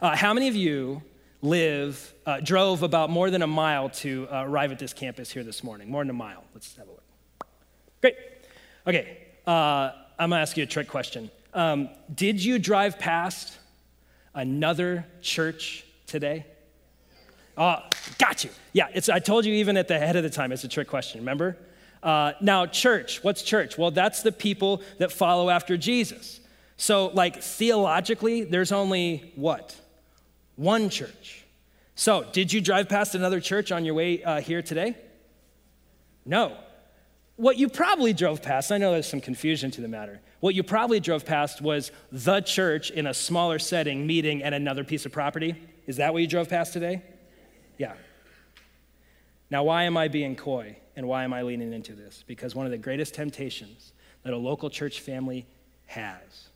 Uh, 0.00 0.16
how 0.16 0.34
many 0.34 0.48
of 0.48 0.56
you 0.56 1.00
live, 1.42 2.12
uh, 2.26 2.40
drove 2.40 2.82
about 2.82 3.08
more 3.08 3.30
than 3.30 3.42
a 3.42 3.46
mile 3.46 3.88
to 3.88 4.26
uh, 4.32 4.42
arrive 4.44 4.72
at 4.72 4.80
this 4.80 4.92
campus 4.92 5.30
here 5.30 5.44
this 5.44 5.62
morning? 5.62 5.88
More 5.88 6.02
than 6.02 6.10
a 6.10 6.14
mile. 6.14 6.42
Let's 6.54 6.74
have 6.76 6.88
a 6.88 6.90
look. 6.90 7.04
Great. 8.00 8.16
Okay, 8.84 9.18
uh, 9.46 9.92
I'm 10.18 10.30
going 10.30 10.38
to 10.38 10.42
ask 10.42 10.56
you 10.56 10.64
a 10.64 10.66
trick 10.66 10.88
question. 10.88 11.30
Um, 11.54 11.88
did 12.12 12.44
you 12.44 12.58
drive 12.58 12.98
past 12.98 13.56
another 14.34 15.06
church 15.20 15.84
today? 16.08 16.46
Oh, 17.56 17.76
got 18.18 18.42
you. 18.42 18.50
Yeah, 18.72 18.88
it's, 18.92 19.08
I 19.08 19.20
told 19.20 19.44
you 19.44 19.54
even 19.54 19.76
at 19.76 19.86
the 19.86 20.00
head 20.00 20.16
of 20.16 20.24
the 20.24 20.30
time, 20.30 20.50
it's 20.50 20.64
a 20.64 20.68
trick 20.68 20.88
question, 20.88 21.20
remember? 21.20 21.56
Uh, 22.02 22.32
now, 22.40 22.66
church, 22.66 23.22
what's 23.24 23.42
church? 23.42 23.76
Well, 23.76 23.90
that's 23.90 24.22
the 24.22 24.32
people 24.32 24.82
that 24.98 25.12
follow 25.12 25.50
after 25.50 25.76
Jesus. 25.76 26.40
So, 26.76 27.08
like, 27.08 27.42
theologically, 27.42 28.44
there's 28.44 28.72
only 28.72 29.32
what? 29.34 29.74
One 30.56 30.90
church. 30.90 31.44
So, 31.96 32.24
did 32.32 32.52
you 32.52 32.60
drive 32.60 32.88
past 32.88 33.16
another 33.16 33.40
church 33.40 33.72
on 33.72 33.84
your 33.84 33.94
way 33.94 34.22
uh, 34.22 34.40
here 34.40 34.62
today? 34.62 34.96
No. 36.24 36.56
What 37.34 37.56
you 37.56 37.68
probably 37.68 38.12
drove 38.12 38.42
past, 38.42 38.70
I 38.70 38.78
know 38.78 38.92
there's 38.92 39.08
some 39.08 39.20
confusion 39.20 39.70
to 39.72 39.80
the 39.80 39.88
matter. 39.88 40.20
What 40.40 40.54
you 40.54 40.62
probably 40.62 41.00
drove 41.00 41.24
past 41.24 41.60
was 41.60 41.90
the 42.12 42.40
church 42.40 42.90
in 42.90 43.08
a 43.08 43.14
smaller 43.14 43.58
setting 43.58 44.06
meeting 44.06 44.42
at 44.44 44.52
another 44.52 44.84
piece 44.84 45.06
of 45.06 45.12
property. 45.12 45.56
Is 45.88 45.96
that 45.96 46.12
what 46.12 46.22
you 46.22 46.28
drove 46.28 46.48
past 46.48 46.72
today? 46.72 47.02
Yeah. 47.76 47.94
Now, 49.50 49.64
why 49.64 49.84
am 49.84 49.96
I 49.96 50.08
being 50.08 50.36
coy? 50.36 50.76
And 50.98 51.06
why 51.06 51.22
am 51.22 51.32
I 51.32 51.42
leaning 51.42 51.72
into 51.72 51.92
this? 51.92 52.24
Because 52.26 52.56
one 52.56 52.66
of 52.66 52.72
the 52.72 52.76
greatest 52.76 53.14
temptations 53.14 53.92
that 54.24 54.32
a 54.32 54.36
local 54.36 54.68
church 54.68 54.98
family 55.00 55.46
has 55.86 56.48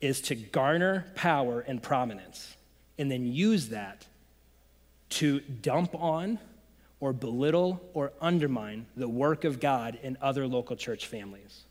is 0.00 0.22
to 0.22 0.34
garner 0.34 1.04
power 1.16 1.60
and 1.60 1.82
prominence 1.82 2.56
and 2.98 3.10
then 3.10 3.26
use 3.26 3.68
that 3.68 4.06
to 5.10 5.40
dump 5.40 5.94
on 5.94 6.38
or 6.98 7.12
belittle 7.12 7.82
or 7.92 8.14
undermine 8.22 8.86
the 8.96 9.06
work 9.06 9.44
of 9.44 9.60
God 9.60 9.98
in 10.02 10.16
other 10.22 10.46
local 10.46 10.74
church 10.74 11.06
families. 11.06 11.64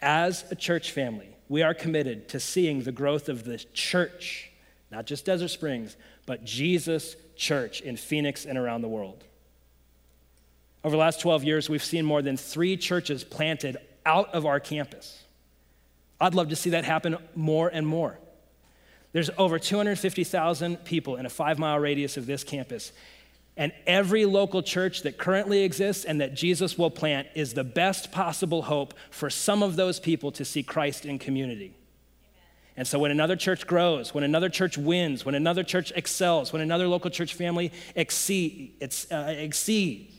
As 0.00 0.50
a 0.50 0.54
church 0.54 0.92
family, 0.92 1.36
we 1.50 1.60
are 1.60 1.74
committed 1.74 2.26
to 2.30 2.40
seeing 2.40 2.84
the 2.84 2.92
growth 2.92 3.28
of 3.28 3.44
the 3.44 3.58
church, 3.58 4.50
not 4.90 5.04
just 5.04 5.26
Desert 5.26 5.48
Springs, 5.48 5.94
but 6.24 6.42
Jesus 6.42 7.16
Church 7.42 7.80
in 7.80 7.96
Phoenix 7.96 8.46
and 8.46 8.56
around 8.56 8.82
the 8.82 8.88
world. 8.88 9.24
Over 10.84 10.92
the 10.92 11.00
last 11.00 11.20
12 11.20 11.42
years, 11.42 11.68
we've 11.68 11.82
seen 11.82 12.04
more 12.04 12.22
than 12.22 12.36
three 12.36 12.76
churches 12.76 13.24
planted 13.24 13.78
out 14.06 14.32
of 14.32 14.46
our 14.46 14.60
campus. 14.60 15.24
I'd 16.20 16.36
love 16.36 16.50
to 16.50 16.56
see 16.56 16.70
that 16.70 16.84
happen 16.84 17.16
more 17.34 17.68
and 17.68 17.84
more. 17.84 18.16
There's 19.12 19.28
over 19.36 19.58
250,000 19.58 20.84
people 20.84 21.16
in 21.16 21.26
a 21.26 21.28
five 21.28 21.58
mile 21.58 21.80
radius 21.80 22.16
of 22.16 22.26
this 22.26 22.44
campus. 22.44 22.92
And 23.56 23.72
every 23.88 24.24
local 24.24 24.62
church 24.62 25.02
that 25.02 25.18
currently 25.18 25.64
exists 25.64 26.04
and 26.04 26.20
that 26.20 26.34
Jesus 26.34 26.78
will 26.78 26.90
plant 26.90 27.26
is 27.34 27.54
the 27.54 27.64
best 27.64 28.12
possible 28.12 28.62
hope 28.62 28.94
for 29.10 29.28
some 29.28 29.64
of 29.64 29.74
those 29.74 29.98
people 29.98 30.30
to 30.32 30.44
see 30.44 30.62
Christ 30.62 31.04
in 31.04 31.18
community. 31.18 31.74
And 32.76 32.86
so, 32.88 32.98
when 32.98 33.10
another 33.10 33.36
church 33.36 33.66
grows, 33.66 34.14
when 34.14 34.24
another 34.24 34.48
church 34.48 34.78
wins, 34.78 35.24
when 35.24 35.34
another 35.34 35.62
church 35.62 35.92
excels, 35.94 36.52
when 36.52 36.62
another 36.62 36.88
local 36.88 37.10
church 37.10 37.34
family 37.34 37.70
exceed, 37.94 38.74
uh, 39.10 39.16
exceeds, 39.28 40.14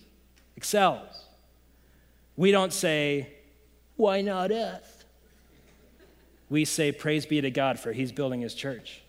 excels, 0.55 1.25
we 2.35 2.51
don't 2.51 2.71
say, 2.71 3.33
Why 3.95 4.21
not 4.21 4.51
us? 4.51 5.03
we 6.53 6.65
say, 6.65 6.91
Praise 6.91 7.25
be 7.25 7.41
to 7.41 7.49
God, 7.49 7.79
for 7.79 7.91
he's 7.91 8.11
building 8.11 8.41
his 8.41 8.53
church. 8.53 9.01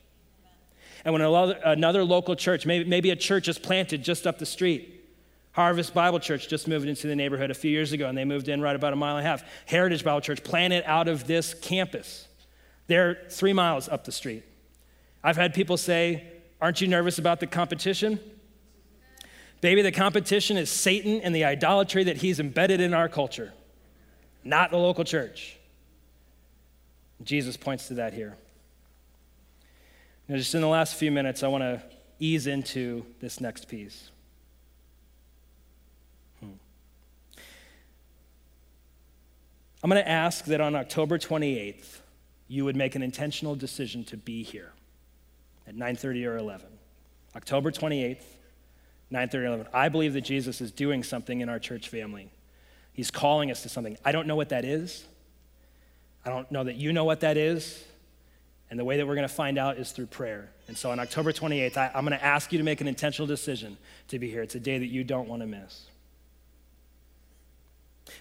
And 1.04 1.12
when 1.12 1.20
another 1.20 2.02
local 2.02 2.34
church, 2.34 2.64
maybe, 2.64 2.88
maybe 2.88 3.10
a 3.10 3.16
church 3.16 3.46
is 3.46 3.58
planted 3.58 4.02
just 4.02 4.26
up 4.26 4.38
the 4.38 4.46
street, 4.46 5.04
Harvest 5.52 5.92
Bible 5.92 6.18
Church 6.18 6.48
just 6.48 6.66
moved 6.66 6.88
into 6.88 7.06
the 7.06 7.14
neighborhood 7.14 7.50
a 7.50 7.54
few 7.54 7.70
years 7.70 7.92
ago, 7.92 8.08
and 8.08 8.16
they 8.16 8.24
moved 8.24 8.48
in 8.48 8.62
right 8.62 8.74
about 8.74 8.94
a 8.94 8.96
mile 8.96 9.18
and 9.18 9.26
a 9.26 9.28
half. 9.28 9.44
Heritage 9.66 10.02
Bible 10.02 10.22
Church 10.22 10.42
planted 10.42 10.82
out 10.86 11.06
of 11.06 11.26
this 11.26 11.52
campus. 11.52 12.26
They're 12.86 13.18
three 13.30 13.52
miles 13.52 13.88
up 13.88 14.04
the 14.04 14.12
street. 14.12 14.44
I've 15.22 15.36
had 15.36 15.54
people 15.54 15.76
say, 15.76 16.24
Aren't 16.60 16.80
you 16.80 16.88
nervous 16.88 17.18
about 17.18 17.40
the 17.40 17.46
competition? 17.46 18.18
Baby, 19.60 19.82
the 19.82 19.92
competition 19.92 20.56
is 20.56 20.70
Satan 20.70 21.20
and 21.22 21.34
the 21.34 21.44
idolatry 21.44 22.04
that 22.04 22.18
he's 22.18 22.38
embedded 22.38 22.80
in 22.80 22.92
our 22.92 23.08
culture, 23.08 23.52
not 24.44 24.70
the 24.70 24.76
local 24.76 25.04
church. 25.04 25.58
Jesus 27.22 27.56
points 27.56 27.88
to 27.88 27.94
that 27.94 28.12
here. 28.12 28.36
Now, 30.28 30.36
just 30.36 30.54
in 30.54 30.60
the 30.60 30.68
last 30.68 30.96
few 30.96 31.10
minutes, 31.10 31.42
I 31.42 31.48
want 31.48 31.62
to 31.62 31.82
ease 32.18 32.46
into 32.46 33.04
this 33.20 33.40
next 33.40 33.68
piece. 33.68 34.10
Hmm. 36.40 36.52
I'm 39.82 39.90
going 39.90 40.02
to 40.02 40.08
ask 40.08 40.44
that 40.46 40.60
on 40.60 40.74
October 40.74 41.18
28th, 41.18 42.00
you 42.48 42.64
would 42.64 42.76
make 42.76 42.94
an 42.94 43.02
intentional 43.02 43.54
decision 43.54 44.04
to 44.04 44.16
be 44.16 44.42
here 44.42 44.72
at 45.66 45.74
9:30 45.74 46.26
or 46.26 46.36
11. 46.36 46.66
October 47.34 47.70
28th, 47.70 48.24
9:30 49.10 49.34
or 49.34 49.46
11. 49.46 49.66
I 49.72 49.88
believe 49.88 50.12
that 50.12 50.22
Jesus 50.22 50.60
is 50.60 50.70
doing 50.70 51.02
something 51.02 51.40
in 51.40 51.48
our 51.48 51.58
church 51.58 51.88
family. 51.88 52.30
He's 52.92 53.10
calling 53.10 53.50
us 53.50 53.62
to 53.62 53.68
something. 53.68 53.98
I 54.04 54.12
don't 54.12 54.26
know 54.26 54.36
what 54.36 54.50
that 54.50 54.64
is. 54.64 55.04
I 56.24 56.30
don't 56.30 56.50
know 56.50 56.64
that 56.64 56.76
you 56.76 56.92
know 56.92 57.04
what 57.04 57.20
that 57.20 57.36
is. 57.36 57.84
And 58.70 58.78
the 58.78 58.84
way 58.84 58.96
that 58.96 59.06
we're 59.06 59.14
going 59.14 59.28
to 59.28 59.34
find 59.34 59.58
out 59.58 59.76
is 59.76 59.92
through 59.92 60.06
prayer. 60.06 60.50
And 60.68 60.76
so 60.76 60.90
on 60.90 60.98
October 60.98 61.32
28th, 61.32 61.76
I, 61.76 61.90
am 61.94 62.04
going 62.04 62.18
to 62.18 62.24
ask 62.24 62.50
you 62.50 62.58
to 62.58 62.64
make 62.64 62.80
an 62.80 62.88
intentional 62.88 63.26
decision 63.26 63.76
to 64.08 64.18
be 64.18 64.30
here. 64.30 64.42
It's 64.42 64.54
a 64.54 64.60
day 64.60 64.78
that 64.78 64.86
you 64.86 65.04
don't 65.04 65.28
want 65.28 65.42
to 65.42 65.46
miss. 65.46 65.84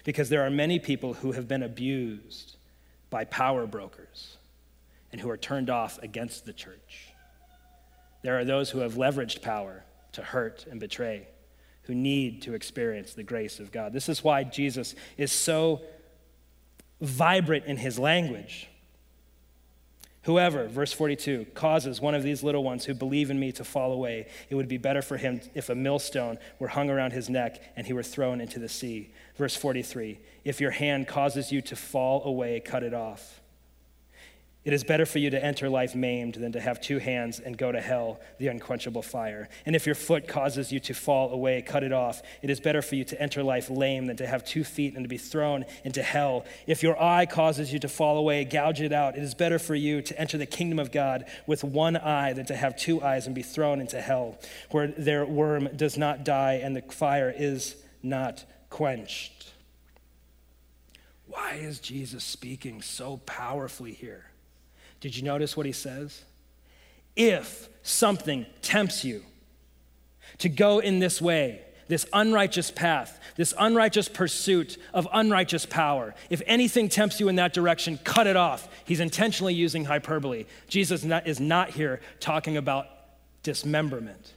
Because 0.04 0.28
there 0.28 0.44
are 0.44 0.50
many 0.50 0.78
people 0.78 1.14
who 1.14 1.32
have 1.32 1.48
been 1.48 1.62
abused 1.62 2.56
by 3.14 3.24
power 3.26 3.64
brokers 3.64 4.38
and 5.12 5.20
who 5.20 5.30
are 5.30 5.36
turned 5.36 5.70
off 5.70 6.00
against 6.02 6.44
the 6.46 6.52
church. 6.52 7.12
There 8.22 8.36
are 8.40 8.44
those 8.44 8.70
who 8.70 8.80
have 8.80 8.94
leveraged 8.94 9.40
power 9.40 9.84
to 10.14 10.22
hurt 10.22 10.66
and 10.68 10.80
betray, 10.80 11.28
who 11.82 11.94
need 11.94 12.42
to 12.42 12.54
experience 12.54 13.14
the 13.14 13.22
grace 13.22 13.60
of 13.60 13.70
God. 13.70 13.92
This 13.92 14.08
is 14.08 14.24
why 14.24 14.42
Jesus 14.42 14.96
is 15.16 15.30
so 15.30 15.82
vibrant 17.00 17.66
in 17.66 17.76
his 17.76 18.00
language. 18.00 18.68
Whoever, 20.24 20.68
verse 20.68 20.92
42, 20.92 21.48
causes 21.54 22.00
one 22.00 22.14
of 22.14 22.22
these 22.22 22.42
little 22.42 22.64
ones 22.64 22.86
who 22.86 22.94
believe 22.94 23.30
in 23.30 23.38
me 23.38 23.52
to 23.52 23.64
fall 23.64 23.92
away, 23.92 24.26
it 24.48 24.54
would 24.54 24.68
be 24.68 24.78
better 24.78 25.02
for 25.02 25.18
him 25.18 25.42
if 25.54 25.68
a 25.68 25.74
millstone 25.74 26.38
were 26.58 26.68
hung 26.68 26.88
around 26.88 27.12
his 27.12 27.28
neck 27.28 27.60
and 27.76 27.86
he 27.86 27.92
were 27.92 28.02
thrown 28.02 28.40
into 28.40 28.58
the 28.58 28.68
sea. 28.68 29.10
Verse 29.36 29.54
43, 29.54 30.18
if 30.44 30.62
your 30.62 30.70
hand 30.70 31.06
causes 31.06 31.52
you 31.52 31.60
to 31.62 31.76
fall 31.76 32.24
away, 32.24 32.58
cut 32.60 32.82
it 32.82 32.94
off. 32.94 33.42
It 34.64 34.72
is 34.72 34.82
better 34.82 35.04
for 35.04 35.18
you 35.18 35.28
to 35.28 35.44
enter 35.44 35.68
life 35.68 35.94
maimed 35.94 36.36
than 36.36 36.52
to 36.52 36.60
have 36.60 36.80
two 36.80 36.98
hands 36.98 37.38
and 37.38 37.56
go 37.56 37.70
to 37.70 37.82
hell, 37.82 38.20
the 38.38 38.48
unquenchable 38.48 39.02
fire. 39.02 39.50
And 39.66 39.76
if 39.76 39.84
your 39.84 39.94
foot 39.94 40.26
causes 40.26 40.72
you 40.72 40.80
to 40.80 40.94
fall 40.94 41.32
away, 41.32 41.60
cut 41.60 41.84
it 41.84 41.92
off. 41.92 42.22
It 42.40 42.48
is 42.48 42.60
better 42.60 42.80
for 42.80 42.94
you 42.94 43.04
to 43.04 43.20
enter 43.20 43.42
life 43.42 43.68
lame 43.68 44.06
than 44.06 44.16
to 44.16 44.26
have 44.26 44.42
two 44.42 44.64
feet 44.64 44.94
and 44.94 45.04
to 45.04 45.08
be 45.08 45.18
thrown 45.18 45.66
into 45.84 46.02
hell. 46.02 46.46
If 46.66 46.82
your 46.82 47.00
eye 47.00 47.26
causes 47.26 47.74
you 47.74 47.78
to 47.80 47.88
fall 47.88 48.16
away, 48.16 48.46
gouge 48.46 48.80
it 48.80 48.92
out. 48.92 49.18
It 49.18 49.22
is 49.22 49.34
better 49.34 49.58
for 49.58 49.74
you 49.74 50.00
to 50.00 50.18
enter 50.18 50.38
the 50.38 50.46
kingdom 50.46 50.78
of 50.78 50.90
God 50.90 51.26
with 51.46 51.62
one 51.62 51.98
eye 51.98 52.32
than 52.32 52.46
to 52.46 52.56
have 52.56 52.74
two 52.74 53.02
eyes 53.02 53.26
and 53.26 53.34
be 53.34 53.42
thrown 53.42 53.82
into 53.82 54.00
hell, 54.00 54.38
where 54.70 54.86
their 54.86 55.26
worm 55.26 55.68
does 55.76 55.98
not 55.98 56.24
die 56.24 56.54
and 56.54 56.74
the 56.74 56.80
fire 56.80 57.32
is 57.36 57.76
not 58.02 58.46
quenched. 58.70 59.52
Why 61.26 61.54
is 61.60 61.80
Jesus 61.80 62.24
speaking 62.24 62.80
so 62.80 63.18
powerfully 63.26 63.92
here? 63.92 64.30
Did 65.04 65.18
you 65.18 65.22
notice 65.22 65.54
what 65.54 65.66
he 65.66 65.72
says? 65.72 66.22
If 67.14 67.68
something 67.82 68.46
tempts 68.62 69.04
you 69.04 69.22
to 70.38 70.48
go 70.48 70.78
in 70.78 70.98
this 70.98 71.20
way, 71.20 71.60
this 71.88 72.06
unrighteous 72.14 72.70
path, 72.70 73.20
this 73.36 73.52
unrighteous 73.58 74.08
pursuit 74.08 74.78
of 74.94 75.06
unrighteous 75.12 75.66
power, 75.66 76.14
if 76.30 76.40
anything 76.46 76.88
tempts 76.88 77.20
you 77.20 77.28
in 77.28 77.36
that 77.36 77.52
direction, 77.52 77.98
cut 78.02 78.26
it 78.26 78.36
off. 78.36 78.66
He's 78.86 79.00
intentionally 79.00 79.52
using 79.52 79.84
hyperbole. 79.84 80.46
Jesus 80.70 81.04
is 81.04 81.38
not 81.38 81.68
here 81.68 82.00
talking 82.18 82.56
about 82.56 82.86
dismemberment, 83.42 84.32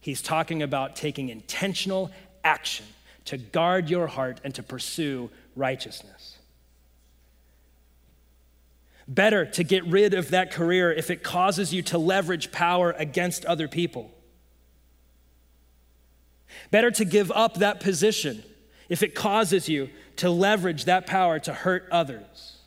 he's 0.00 0.20
talking 0.20 0.64
about 0.64 0.96
taking 0.96 1.28
intentional 1.28 2.10
action 2.42 2.86
to 3.26 3.38
guard 3.38 3.88
your 3.88 4.08
heart 4.08 4.40
and 4.42 4.52
to 4.56 4.64
pursue 4.64 5.30
righteousness. 5.54 6.17
Better 9.08 9.46
to 9.46 9.64
get 9.64 9.86
rid 9.86 10.12
of 10.12 10.30
that 10.30 10.52
career 10.52 10.92
if 10.92 11.10
it 11.10 11.22
causes 11.22 11.72
you 11.72 11.80
to 11.84 11.96
leverage 11.96 12.52
power 12.52 12.92
against 12.92 13.46
other 13.46 13.66
people. 13.66 14.12
Better 16.70 16.90
to 16.90 17.04
give 17.06 17.32
up 17.32 17.54
that 17.54 17.80
position 17.80 18.42
if 18.90 19.02
it 19.02 19.14
causes 19.14 19.68
you 19.68 19.88
to 20.16 20.28
leverage 20.28 20.84
that 20.84 21.06
power 21.06 21.38
to 21.38 21.54
hurt 21.54 21.88
others. 21.90 22.58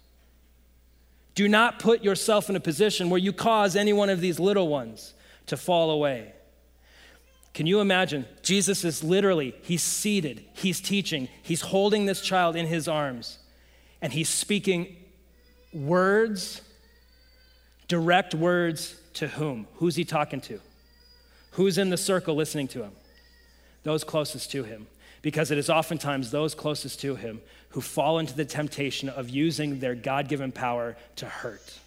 Do 1.35 1.47
not 1.47 1.79
put 1.79 2.03
yourself 2.03 2.49
in 2.49 2.55
a 2.55 2.59
position 2.59 3.09
where 3.09 3.19
you 3.19 3.33
cause 3.33 3.75
any 3.75 3.93
one 3.93 4.09
of 4.09 4.19
these 4.19 4.39
little 4.39 4.67
ones 4.67 5.13
to 5.45 5.57
fall 5.57 5.91
away. 5.91 6.33
Can 7.53 7.67
you 7.67 7.79
imagine? 7.81 8.25
Jesus 8.41 8.83
is 8.83 9.03
literally, 9.03 9.53
he's 9.61 9.83
seated, 9.83 10.45
he's 10.53 10.79
teaching, 10.79 11.27
he's 11.41 11.61
holding 11.61 12.05
this 12.05 12.21
child 12.21 12.55
in 12.55 12.65
his 12.65 12.87
arms, 12.87 13.39
and 14.01 14.13
he's 14.13 14.29
speaking 14.29 14.95
words, 15.73 16.61
direct 17.87 18.33
words 18.33 18.95
to 19.13 19.27
whom? 19.27 19.67
Who's 19.75 19.95
he 19.95 20.05
talking 20.05 20.41
to? 20.41 20.59
Who's 21.51 21.77
in 21.77 21.89
the 21.89 21.97
circle 21.97 22.35
listening 22.35 22.67
to 22.69 22.83
him? 22.83 22.91
Those 23.83 24.03
closest 24.03 24.51
to 24.51 24.63
him. 24.63 24.87
Because 25.21 25.51
it 25.51 25.57
is 25.57 25.69
oftentimes 25.69 26.31
those 26.31 26.55
closest 26.55 26.99
to 27.01 27.15
him 27.15 27.41
who 27.69 27.81
fall 27.81 28.19
into 28.19 28.33
the 28.33 28.45
temptation 28.45 29.07
of 29.09 29.29
using 29.29 29.79
their 29.79 29.95
God 29.95 30.27
given 30.27 30.51
power 30.51 30.97
to 31.17 31.25
hurt. 31.25 31.79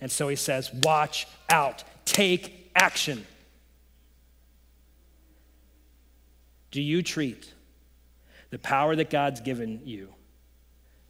And 0.00 0.10
so 0.10 0.28
he 0.28 0.36
says, 0.36 0.72
Watch 0.82 1.26
out, 1.50 1.84
take 2.04 2.70
action. 2.74 3.26
Do 6.70 6.80
you 6.80 7.02
treat 7.02 7.52
the 8.50 8.58
power 8.58 8.96
that 8.96 9.10
God's 9.10 9.40
given 9.40 9.80
you 9.84 10.08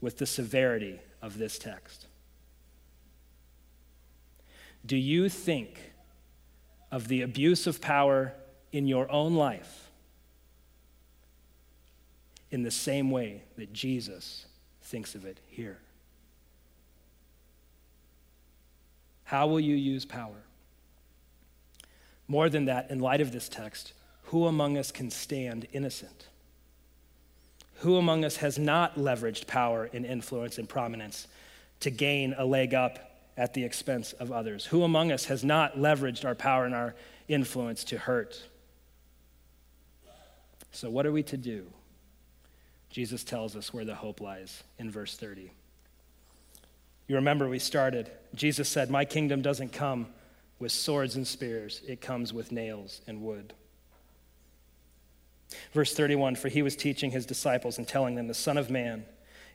with 0.01 0.19
the 0.19 0.27
severity 0.27 0.99
of 1.25 1.39
this 1.39 1.59
text. 1.59 2.07
Do 4.85 4.97
you 4.97 5.29
think 5.29 5.81
of 6.93 7.09
the 7.09 7.23
abuse 7.23 7.67
of 7.67 7.81
power 7.81 8.35
in 8.71 8.87
your 8.87 9.11
own 9.11 9.35
life 9.35 9.91
in 12.51 12.63
the 12.63 12.71
same 12.71 13.11
way 13.11 13.43
that 13.57 13.73
Jesus 13.73 14.47
thinks 14.81 15.17
of 15.17 15.25
it 15.25 15.41
here. 15.49 15.79
How 19.25 19.49
will 19.49 19.59
you 19.59 19.75
use 19.75 20.05
power? 20.05 20.45
More 22.29 22.49
than 22.49 22.67
that, 22.67 22.93
in 22.93 23.01
light 23.01 23.21
of 23.21 23.33
this 23.33 23.49
text, 23.49 23.93
who 24.27 24.47
among 24.47 24.79
us 24.79 24.93
can 24.93 25.11
stand 25.11 25.67
innocent? 25.73 26.29
Who 27.77 27.97
among 27.97 28.25
us 28.25 28.37
has 28.37 28.59
not 28.59 28.97
leveraged 28.97 29.47
power 29.47 29.91
and 29.93 30.07
influence 30.07 30.59
and 30.59 30.69
prominence 30.69 31.27
to 31.81 31.91
gain 31.91 32.35
a 32.37 32.45
leg 32.45 32.75
up 32.75 32.99
at 33.37 33.55
the 33.55 33.65
expense 33.65 34.13
of 34.15 34.31
others? 34.31 34.67
Who 34.67 34.83
among 34.83 35.13
us 35.13 35.27
has 35.27 35.45
not 35.45 35.77
leveraged 35.77 36.25
our 36.25 36.35
power 36.35 36.65
and 36.65 36.75
our 36.75 36.95
influence 37.29 37.85
to 37.85 37.99
hurt? 37.99 38.43
So, 40.73 40.91
what 40.91 41.07
are 41.07 41.13
we 41.13 41.23
to 41.25 41.37
do? 41.37 41.67
Jesus 42.91 43.25
tells 43.25 43.57
us 43.57 43.75
where 43.75 43.85
the 43.85 43.95
hope 43.95 44.21
lies 44.21 44.63
in 44.79 44.91
verse 44.91 45.17
30. 45.17 45.51
You 47.07 47.17
remember 47.17 47.49
we 47.49 47.59
started. 47.59 48.11
Jesus 48.35 48.69
said, 48.69 48.91
My 48.91 49.05
kingdom 49.05 49.43
doesn't 49.43 49.73
come 49.73 50.07
with 50.59 50.73
swords 50.73 51.17
and 51.17 51.27
spears, 51.27 51.83
it 51.87 52.01
comes 52.01 52.33
with 52.33 52.53
nails 52.53 53.01
and 53.07 53.21
wood. 53.21 53.53
Verse 55.73 55.95
31 55.95 56.37
For 56.37 56.49
he 56.49 56.63
was 56.63 56.77
teaching 56.77 57.11
his 57.11 57.27
disciples 57.27 57.79
and 57.79 57.87
telling 57.87 58.15
them, 58.15 58.29
The 58.29 58.35
Son 58.35 58.59
of 58.59 58.71
Man 58.71 59.05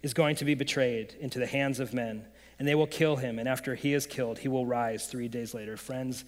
is 0.02 0.14
going 0.14 0.36
to 0.38 0.46
be 0.46 0.56
betrayed 0.56 1.16
into 1.20 1.40
the 1.40 1.48
hands 1.48 1.80
of 1.80 1.94
men, 1.94 2.26
and 2.58 2.68
they 2.68 2.76
will 2.76 2.88
kill 2.88 3.18
him, 3.18 3.40
and 3.40 3.48
after 3.48 3.76
he 3.76 3.94
is 3.94 4.06
killed, 4.06 4.40
he 4.40 4.48
will 4.48 4.66
rise 4.66 5.08
three 5.08 5.28
days 5.28 5.54
later. 5.54 5.78
Friends, 5.78 6.26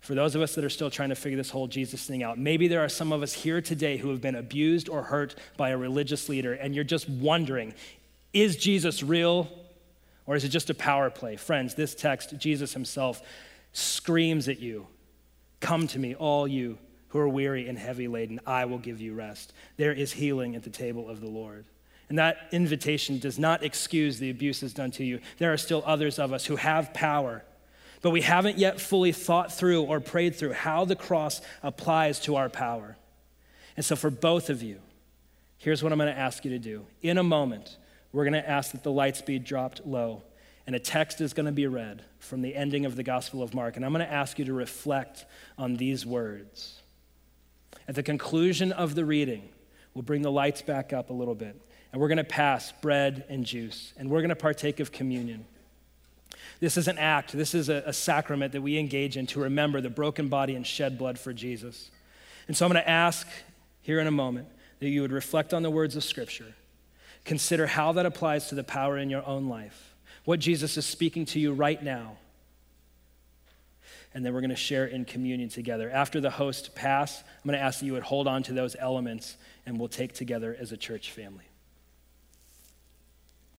for 0.00 0.14
those 0.14 0.34
of 0.34 0.42
us 0.42 0.54
that 0.54 0.64
are 0.64 0.70
still 0.70 0.90
trying 0.90 1.10
to 1.10 1.14
figure 1.14 1.36
this 1.36 1.50
whole 1.50 1.66
Jesus 1.66 2.06
thing 2.06 2.22
out, 2.22 2.38
maybe 2.38 2.68
there 2.68 2.80
are 2.80 2.88
some 2.88 3.12
of 3.12 3.22
us 3.22 3.32
here 3.32 3.60
today 3.60 3.98
who 3.98 4.08
have 4.10 4.20
been 4.20 4.34
abused 4.34 4.88
or 4.88 5.02
hurt 5.02 5.34
by 5.56 5.70
a 5.70 5.76
religious 5.76 6.28
leader, 6.28 6.54
and 6.54 6.74
you're 6.74 6.84
just 6.84 7.08
wondering, 7.08 7.74
is 8.32 8.56
Jesus 8.56 9.02
real 9.02 9.50
or 10.26 10.36
is 10.36 10.44
it 10.44 10.48
just 10.48 10.70
a 10.70 10.74
power 10.74 11.10
play? 11.10 11.36
Friends, 11.36 11.74
this 11.74 11.94
text, 11.94 12.38
Jesus 12.38 12.72
himself 12.72 13.22
screams 13.72 14.48
at 14.48 14.60
you 14.60 14.86
Come 15.60 15.86
to 15.88 15.98
me, 15.98 16.14
all 16.14 16.48
you 16.48 16.78
who 17.10 17.18
are 17.18 17.28
weary 17.28 17.68
and 17.68 17.78
heavy 17.78 18.08
laden, 18.08 18.40
I 18.46 18.64
will 18.64 18.78
give 18.78 19.00
you 19.00 19.14
rest. 19.14 19.52
There 19.76 19.92
is 19.92 20.12
healing 20.12 20.56
at 20.56 20.62
the 20.62 20.70
table 20.70 21.08
of 21.08 21.20
the 21.20 21.28
Lord. 21.28 21.64
And 22.08 22.18
that 22.18 22.48
invitation 22.50 23.18
does 23.18 23.38
not 23.38 23.62
excuse 23.62 24.18
the 24.18 24.30
abuses 24.30 24.74
done 24.74 24.90
to 24.92 25.04
you. 25.04 25.20
There 25.38 25.52
are 25.52 25.56
still 25.56 25.82
others 25.86 26.18
of 26.18 26.32
us 26.32 26.44
who 26.46 26.56
have 26.56 26.92
power, 26.92 27.44
but 28.02 28.10
we 28.10 28.22
haven't 28.22 28.58
yet 28.58 28.80
fully 28.80 29.12
thought 29.12 29.52
through 29.52 29.82
or 29.84 30.00
prayed 30.00 30.34
through 30.34 30.54
how 30.54 30.84
the 30.84 30.96
cross 30.96 31.40
applies 31.62 32.18
to 32.20 32.34
our 32.34 32.48
power. 32.48 32.96
And 33.76 33.84
so, 33.84 33.94
for 33.94 34.10
both 34.10 34.50
of 34.50 34.62
you, 34.62 34.80
here's 35.58 35.82
what 35.82 35.92
I'm 35.92 35.98
going 35.98 36.12
to 36.12 36.18
ask 36.18 36.44
you 36.44 36.50
to 36.50 36.58
do. 36.58 36.84
In 37.00 37.16
a 37.16 37.22
moment, 37.22 37.76
we're 38.12 38.24
going 38.24 38.34
to 38.34 38.48
ask 38.48 38.72
that 38.72 38.82
the 38.82 38.90
lights 38.90 39.22
be 39.22 39.38
dropped 39.38 39.86
low, 39.86 40.22
and 40.66 40.74
a 40.74 40.80
text 40.80 41.20
is 41.20 41.32
going 41.32 41.46
to 41.46 41.52
be 41.52 41.68
read 41.68 42.02
from 42.18 42.42
the 42.42 42.56
ending 42.56 42.86
of 42.86 42.96
the 42.96 43.04
Gospel 43.04 43.40
of 43.40 43.54
Mark. 43.54 43.76
And 43.76 43.84
I'm 43.84 43.92
going 43.92 44.04
to 44.04 44.12
ask 44.12 44.38
you 44.38 44.44
to 44.46 44.52
reflect 44.52 45.26
on 45.56 45.76
these 45.76 46.04
words. 46.04 46.79
At 47.88 47.94
the 47.94 48.02
conclusion 48.02 48.72
of 48.72 48.94
the 48.94 49.04
reading, 49.04 49.48
we'll 49.94 50.02
bring 50.02 50.22
the 50.22 50.30
lights 50.30 50.62
back 50.62 50.92
up 50.92 51.10
a 51.10 51.12
little 51.12 51.34
bit, 51.34 51.60
and 51.92 52.00
we're 52.00 52.08
going 52.08 52.18
to 52.18 52.24
pass 52.24 52.72
bread 52.80 53.24
and 53.28 53.44
juice, 53.44 53.92
and 53.96 54.08
we're 54.08 54.20
going 54.20 54.30
to 54.30 54.36
partake 54.36 54.80
of 54.80 54.92
communion. 54.92 55.44
This 56.60 56.76
is 56.76 56.88
an 56.88 56.98
act, 56.98 57.32
this 57.32 57.54
is 57.54 57.68
a, 57.68 57.82
a, 57.86 57.92
sacrament 57.92 58.52
that 58.52 58.60
we 58.60 58.78
engage 58.78 59.16
in 59.16 59.26
to 59.28 59.40
remember 59.40 59.80
the 59.80 59.90
broken 59.90 60.28
body 60.28 60.54
and 60.54 60.66
shed 60.66 60.98
blood 60.98 61.18
for 61.18 61.32
Jesus. 61.32 61.90
And 62.48 62.56
so 62.56 62.66
I'm 62.66 62.72
going 62.72 62.82
to 62.82 62.88
ask 62.88 63.26
here 63.82 63.98
in 63.98 64.06
a 64.06 64.12
moment 64.12 64.48
that 64.80 64.88
you 64.88 65.02
would 65.02 65.12
reflect 65.12 65.54
on 65.54 65.62
the 65.62 65.70
words 65.70 65.96
of 65.96 66.04
Scripture, 66.04 66.54
consider 67.24 67.66
how 67.66 67.92
that 67.92 68.06
applies 68.06 68.48
to 68.48 68.54
the 68.54 68.64
power 68.64 68.98
in 68.98 69.10
your 69.10 69.26
own 69.26 69.48
life, 69.48 69.94
what 70.24 70.38
Jesus 70.38 70.76
is 70.76 70.86
speaking 70.86 71.24
to 71.26 71.40
you 71.40 71.52
right 71.52 71.82
now. 71.82 72.16
And 74.12 74.24
then 74.24 74.32
we're 74.32 74.40
going 74.40 74.50
to 74.50 74.56
share 74.56 74.86
in 74.86 75.04
communion 75.04 75.48
together. 75.48 75.90
After 75.90 76.20
the 76.20 76.30
host 76.30 76.74
pass, 76.74 77.22
I'm 77.22 77.48
going 77.48 77.58
to 77.58 77.64
ask 77.64 77.80
that 77.80 77.86
you 77.86 77.92
would 77.92 78.02
hold 78.02 78.26
on 78.26 78.42
to 78.44 78.52
those 78.52 78.74
elements 78.78 79.36
and 79.66 79.78
we'll 79.78 79.88
take 79.88 80.12
together 80.14 80.56
as 80.58 80.72
a 80.72 80.76
church 80.76 81.12
family. 81.12 81.49